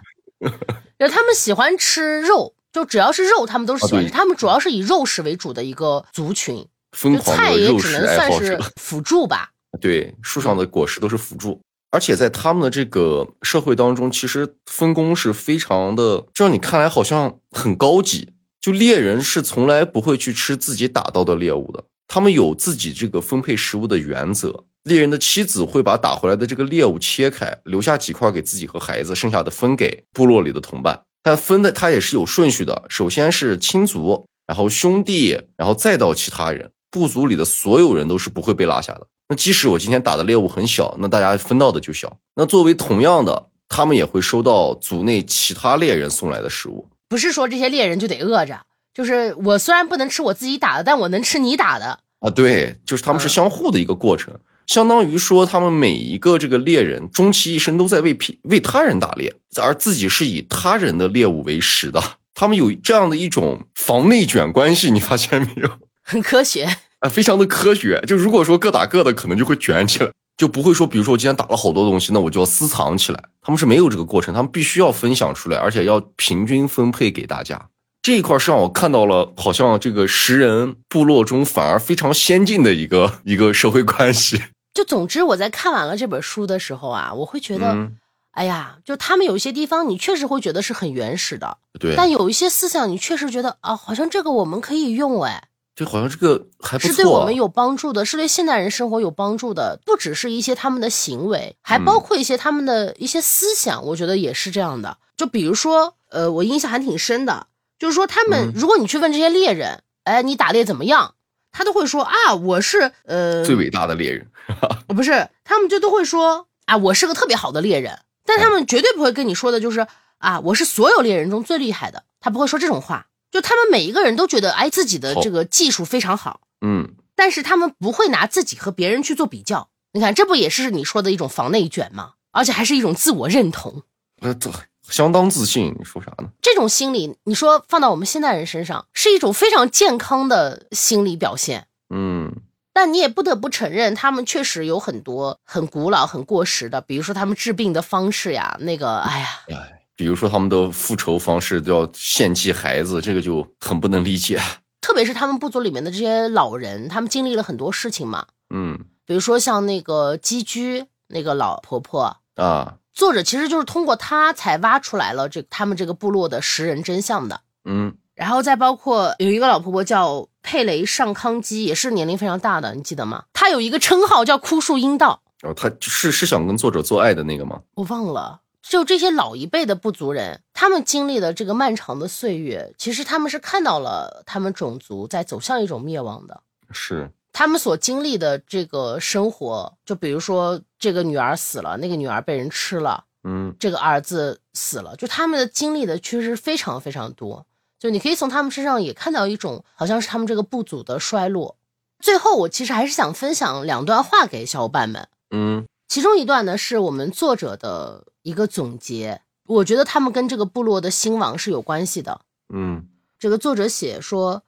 [1.00, 9.50] 就他们喜欢吃肉，就只要是肉，他们都是喜欢吃，啊他们主要是以肉食为主的一个族群，疯就菜狂的肉也只能算是者，辅助吧。
[9.80, 18.34] 对，树上的果实都是辅助，而且在他们的这个社会当中，其实分工是非常的，这让你看来好像很高级。
[18.60, 24.66] 就猎人是从来不会去吃自己打到的猎物的，他们有自己这个分配食物的原则。
[24.84, 31.02] 猎人的妻子会把打回来的这个猎物切开，留下几块给自己和孩子，剩下的分给部落里的同伴。
[31.22, 36.70] 但分的他也是有顺序的，首先是亲族，然后兄弟，然后再到其他人。
[36.92, 39.08] 部族里的所有人都是不会被落下的。
[39.30, 42.18] 那即使我今天打的猎物很小，那大家分到的就小。
[42.36, 46.88] 那作为同样的，他们也会收到族内其他猎人送来的食物。
[47.08, 48.60] 不是说这些猎人就得饿着，
[48.94, 52.00] 就是我虽然不能吃我自己打的，但我能吃你打的。
[52.20, 54.32] 啊，对，就是他们是嗯相互的一个过程，
[54.68, 62.02] 相当于说他们每一个这个猎人终其一生都在为匹为他人打猎，而自己是以他人的猎物为食的。
[62.34, 65.70] 他们有这样的一种防内卷关系，你发现没有？
[66.02, 66.64] 很科学，
[67.00, 68.04] 啊，非常的科学。
[68.08, 73.24] 就如果说各打各的，可能就会卷起来，就不会说，比如说我今天打了好多东西，那我就要私藏起来。
[73.42, 77.70] 他们是没有这个过程，他们必须要分享出来，而且要平均分配给大家。
[78.04, 84.44] 这一块是让我看到了，好像这个食人部落中反而非常先进的一个一个社会关系。
[84.76, 87.96] 就总之，我在看完了这本书的时候啊，我会觉得，嗯，
[88.32, 95.42] 哎呀，就他们有一些地方，你确实会觉得是很原始的，对，但有一些思想，你确实觉得啊，好像这个我们可以用，哎，
[95.74, 104.98] 这好像这个还不错、啊，是对我们有帮助的，是对现代人生活有帮助的，不只是一些他们的行为，还包括一些他们的一些思想，我觉得也是这样的。
[105.16, 107.46] 就比如说，呃，我印象还挺深的，
[107.84, 111.16] 就是说他们，嗯如果你去问这些猎人，哎，你打猎怎么样？
[111.52, 114.26] 他都会说啊，我是呃，最伟大的猎人。
[114.88, 119.86] 不是，他们就都会说啊，我是个特别好的猎人，但他们绝对不会跟你说的就是
[120.20, 123.08] 啊，我是所有猎人中最厉害的，他不会说这种话。
[123.32, 129.68] 就他们每一个人都觉得，哎，自己的这个技术非常好，嗯，但是他们不会拿自己和别人去做比较。
[129.92, 132.14] 你看，这不也是你说的一种防内卷吗？
[132.32, 133.84] 而且还是一种自我认同。
[134.22, 134.50] 呃，这
[134.90, 136.30] 相当自信，你说啥呢？
[136.42, 141.68] 这种心理，你说放到我们现代人身上，是一种非常健康的心理表现。
[141.90, 142.32] 嗯，
[142.74, 154.42] 但你也不得不承认，他们确实有很多很古老、很过时的，比如说他们治病的方式呀，那个，哎呀，哎，比如说他们的复仇方式都要献祭孩子，这个就很不能理解。
[154.82, 167.42] 特别是他们部族里面的这些老人，他们经历了很多事情嘛，嗯比如说像那个寄居那个老婆婆，啊，作者其实就是通过他才挖出来了这他们这个部落的食人真相的。
[167.66, 173.24] 嗯然后再包括有一个老婆婆叫佩雷上康基，也是年龄非常大的，你记得吗？
[173.34, 177.60] 她有一个称号叫枯树阴道，然后他是是想跟作者做爱的那个吗？
[177.74, 178.42] 我忘了。
[178.62, 186.42] 就这些老一辈的部族人，他们经历了这个漫长的岁月，其实他们是看到了他们种族在走向一种灭亡的。
[186.72, 197.46] 是，他们所经历的这个生活，就比如说这个女儿死了，那个女儿被人吃了，嗯这个儿子死了，就他们的经历的确实非常非常多。
[197.80, 201.58] 就你可以从他们身上也看到一种，好像是他们这个部族的衰落。
[202.00, 205.10] 最后，我其实还是想分享两段话给小伙伴们。
[205.32, 212.22] 嗯其中一段呢是我们作者的一个总结，我觉得他们跟这个部落的兴亡是有关系的。
[212.54, 212.88] 嗯
[213.20, 214.44] 这个作者写说，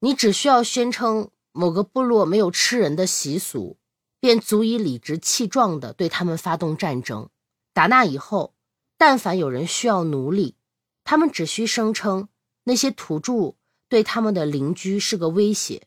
[0.00, 3.78] 你只需要宣称某个部落没有吃人的习俗，
[4.18, 7.28] 便足以理直气壮地对他们发动战争。
[7.72, 8.54] 打那以后，
[8.98, 10.56] 但凡有人需要奴隶，
[11.04, 12.28] 他们只需声称
[12.64, 13.56] 那些土著
[13.88, 15.86] 对他们的邻居是个威胁，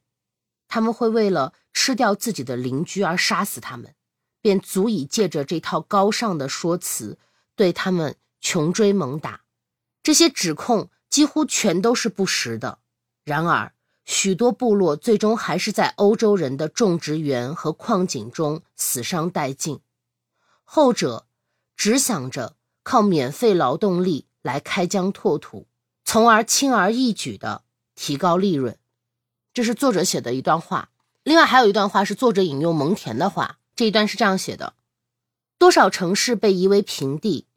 [0.67, 3.95] 他们会为了吃掉自己的邻居而杀死他们，
[4.41, 7.17] 便足以借着这套高尚的说辞
[7.55, 9.41] 对他们穷追猛打。
[10.03, 12.79] 这些指控几乎全都是不实的。
[13.23, 13.73] 然而，
[14.05, 19.79] 许多部落最终还是在欧洲人的种植园和矿井中死伤殆尽，
[20.63, 21.25] 后者
[21.75, 25.67] 只想着靠免费劳动力来开疆拓土，
[26.03, 27.63] 从而轻而易举地
[27.95, 28.77] 提高利润。
[29.53, 30.91] 这是作者写的一段话。
[31.23, 34.75] 另外还有一段话是作者引用蒙恬的话，这一段是这样写的：
[35.57, 37.47] 多少城市被夷为平地，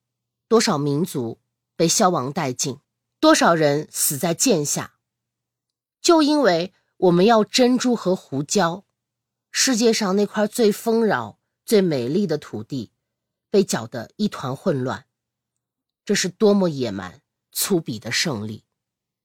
[0.48, 1.38] 多少民族
[1.76, 2.78] 被消亡殆尽，
[3.20, 4.94] 多少人死在剑下，
[6.00, 8.84] 就因为我们要珍珠和胡椒，
[9.50, 12.90] 世界上那块最丰饶、最美丽的土地
[13.50, 15.04] 被搅得一团混乱。
[16.04, 17.20] 这是多么野蛮、
[17.52, 18.64] 粗鄙的胜利！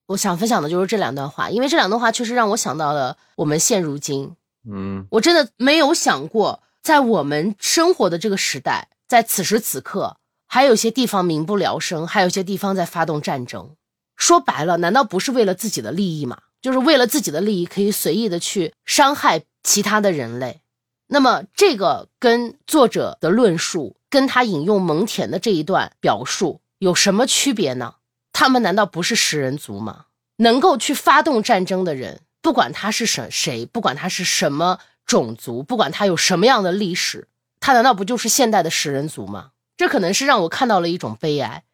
[0.07, 4.35] 我想分享的就是这两段话，因为这两段话确实让我想到了我们现如今。
[4.69, 13.75] 嗯我真的没有想过，在我们生活的这个时代，在此时此刻，还有些地方民不聊生，还有些地方在发动战争。
[14.17, 16.41] 说白了，难道不是为了自己的利益吗？
[16.63, 20.61] 就是为了自己的利益，可以随意的去伤害其他的人类。
[21.07, 27.95] 那么，这个跟作者的论述，跟他引用蒙恬的这一段表述有什么区别呢？
[28.31, 30.05] 他们难道不是食人族吗？
[30.37, 37.27] 能够去发动战争的人，不管他是谁谁，不管他是什么种族，不管他有什么样的历史，
[37.59, 39.51] 他难道不就是现代的食人族吗？
[39.75, 41.65] 这可能是让我看到了一种悲哀。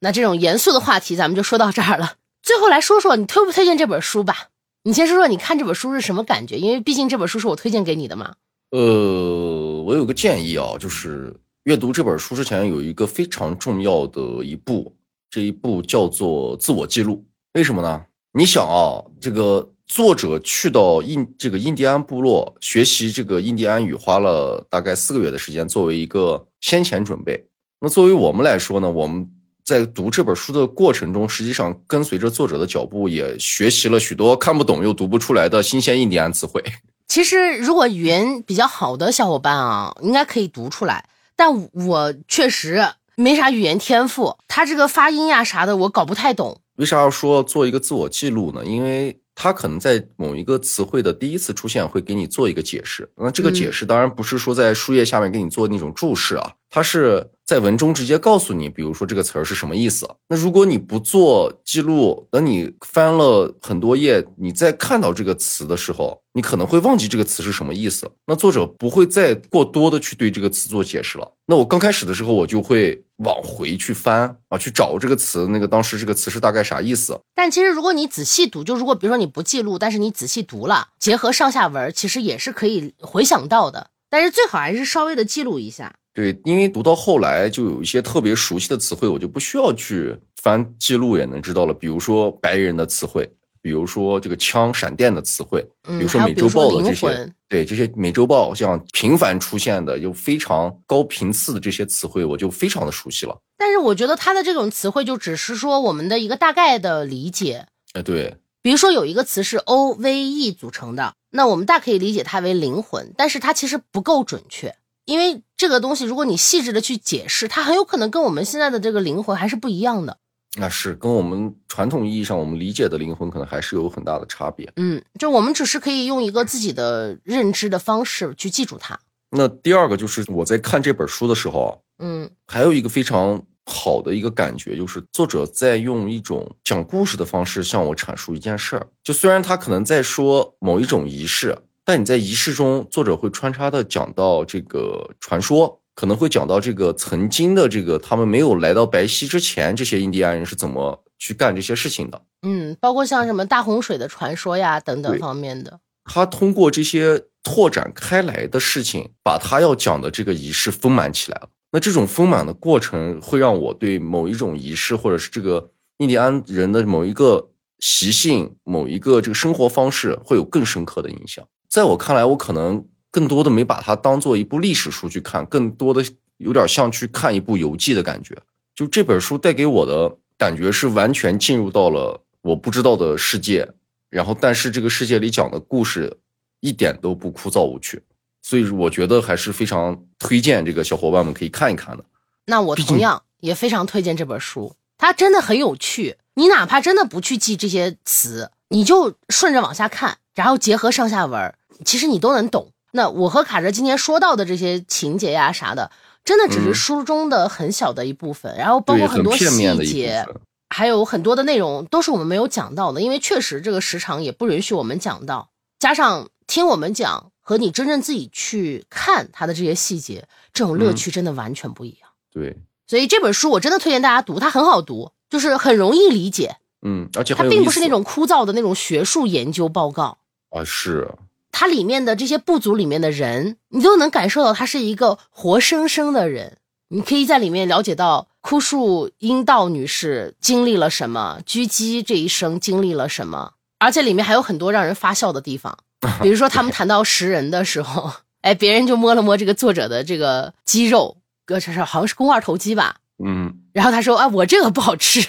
[0.00, 2.16] 那这种严肃的话题，咱们就说到这儿了。
[2.42, 4.48] 最后来说说你推不推荐这本书吧？
[4.84, 6.58] 你先说说你看这本书是什么感觉？
[6.58, 8.34] 因为毕竟这本书是我推荐给你的嘛。
[8.72, 11.34] 呃，我有个建议啊，就是
[11.64, 14.92] 阅读这本书之前有一个非常重要的一步，
[15.30, 17.24] 这一步叫做自我记录。
[17.52, 18.02] 为什么呢？
[18.32, 27.46] 你想啊，这个作者去到印这个印第安部落学习这个印第安语，花了大概四个月的时间，作为一个先前准备。
[27.78, 29.28] 那作为我们来说呢，我们
[29.72, 36.62] 在读这本书的过程中，实际上跟随着作者的脚步，也学习了许多看不懂又读不出来的新鲜印第安词汇。
[37.08, 41.06] 其实，如果语言比较好的小伙伴啊，应该可以读出来。
[41.34, 41.48] 但
[41.86, 46.60] 我确实没啥语言天赋，他这个发音呀啥的我搞不太懂。
[46.76, 48.62] 为啥要说做一个自我记录呢？
[48.66, 53.10] 因为他可能在某一个词汇的第一次出现会给你做一个解释。
[53.16, 60.08] 那这个解释当然不是说在书页下面给你做那种注释啊，它是在文中直接告诉你，比如说这个词儿是什么意思。
[60.26, 68.10] 那如果你不做记录，等你翻了很多页，你再看到这个词的时候，你可能会忘记这个词是什么意思。
[68.26, 71.30] 那作者不会再过多的去对这个词做解释了。
[71.44, 77.20] 那我刚开始的时候，我就会往回去翻啊，去找这个词，那个当时这个词是大概啥意思。
[77.34, 83.90] 但其实如果你仔细读，就如果比如说你不记录，但是你仔细读了，结合上下文，其实也是可以回想到的。
[84.08, 85.92] 但是最好还是稍微的记录一下。
[86.14, 91.72] 对，因为读到后来就有一些特别熟悉的词汇，我就不需要去翻记录也能知道了。
[91.72, 93.26] 比如说白人的词汇，
[93.62, 103.38] 比如说这个枪、闪电的词汇，比如说美洲豹的这些，对这些美洲豹像频繁出现的又非常高频次的这些词汇，我就非常的熟悉了。
[103.56, 107.66] 但是我觉得它的这种词汇就只是说我们的一个大概的理解。
[107.94, 114.74] 哎，对，比如说有一个词是 O V E 组成的，那我们大可以理解它为灵魂，但是它其实不够准确。
[115.04, 120.18] 因为这个东西，如果你细致的去解释，它很有可能跟我们现在的这个灵魂还是不一样的。
[120.58, 124.70] 那是跟我们传统意义上我们理解的灵魂可能还是有很大的差别。
[124.76, 128.98] 嗯，就我们只是可以用一个自己的认知的方式去记住它。
[129.30, 138.86] 那第二个就是我在看这本书的时候，嗯，还有一个非常好的一个感觉，就是作者在用一种讲故事的方式向我阐述一件事儿。
[139.02, 141.58] 就虽然他可能在说某一种仪式。
[141.84, 152.22] 但你在仪式中，作者会穿插的讲到这个传说，可能会讲到这个曾经的这个他们没有来到白溪之前，这些印第安人是怎么去干这些事情的。
[152.42, 155.80] 嗯，包括像什么大洪水的传说呀等等方面的。
[156.04, 161.48] 他通过这些拓展开来的事情，把他要讲的这个仪式丰满起来了。
[161.72, 171.46] 那这种丰满的过程，会让我对某一种仪式，或者是这个印第安人的某一个习性、某一个这个生活方式，会有更深刻的影响。
[171.72, 176.04] 在我看来，我可能更多的没把它当做一部历史书去看，更多的
[176.36, 178.36] 有点像去看一部游记的感觉。
[178.74, 183.66] 就这本书带给我的感觉是完全进入到了我不知道的世界，
[184.10, 186.14] 然后但是这个世界里讲的故事
[186.60, 188.02] 一点都不枯燥无趣，
[188.42, 192.04] 所以我觉得还是非常推荐这个小伙伴们可以看一看的。
[192.44, 196.18] 那我同样也非常推荐这本书，它真的很有趣。
[196.34, 201.54] 你哪怕真的不去记这些词，你就顺着往下看，然后结合上下文。
[201.84, 202.72] 其实你都能懂。
[202.92, 205.90] 那我和卡哲今天说到的这些情节呀啥的，
[206.24, 210.26] 真的只是书中的很小的一部分，然后包括很多细节，
[210.68, 215.48] 还有很多的内容都是我们没有讲到的，因为确实这个时长也不允许我们讲到。
[215.78, 222.10] 加上听我们讲和你真正自己去看它的这些细节，这种乐趣真的完全不一样。
[222.30, 222.56] 对，
[222.86, 226.56] 所以这本书我真的推荐大家读，它很好读，就是很容易理解。
[226.82, 230.18] 嗯，而且它并不是那种枯燥的那种学术研究报告
[230.50, 231.10] 啊，是。
[231.52, 236.58] 它里面的这些部族里面的人，你都能感受到他是一个活生生的人。
[236.88, 245.78] 你可以在里面了解到枯树阴道女士经历了什么，狙击这一生经历了什么，而且里面还有很多让人发笑的地方。
[246.20, 252.96] 比如说他们谈到食人的时候，哎，别人就摸了摸这个作者的这个肌肉，哥这是好像是肱二头肌吧？
[253.24, 255.26] 嗯，然后他说啊，我这个不好吃。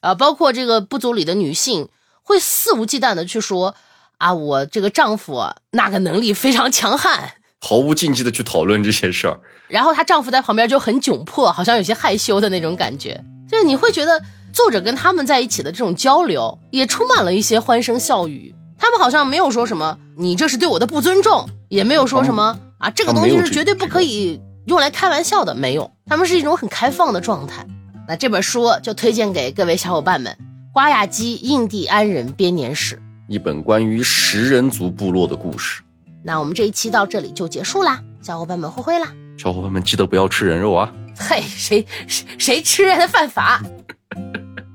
[0.00, 1.88] 啊， 包括这个部族里的女性
[2.22, 3.74] 会肆无忌惮的去说。
[4.18, 5.42] 啊，我这个丈夫
[5.72, 9.38] 那个能力非常强悍，毫无禁忌的去讨论这些事儿。
[9.68, 13.22] 然后她丈夫在旁边就很窘迫，好像有些害羞的那种感觉。
[13.50, 18.54] 就是你会觉得作者跟他们在一起的这种交流，也充满了一些欢声笑语。
[18.78, 25.54] 他们好像没有说什么“你这是对我的不尊重”，也没有说什么“啊，这个东西是绝对不可以用来开玩笑的”。
[25.56, 27.66] 没有，他们是一种很开放的状态。
[28.08, 30.32] 那这本书就推荐给各位小伙伴们，
[30.72, 32.96] 《瓜亚基印第安人编年史》。
[33.28, 35.82] 一本关于食人族部落的故事。
[36.22, 39.12] 那我们这一期到这里就结束啦，小伙伴们，挥挥啦！
[39.38, 40.92] 小伙伴们记得不要吃人肉啊！
[41.18, 43.62] 嘿，谁谁谁吃人的犯法！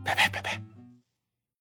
[0.03, 0.61] 拜拜拜拜。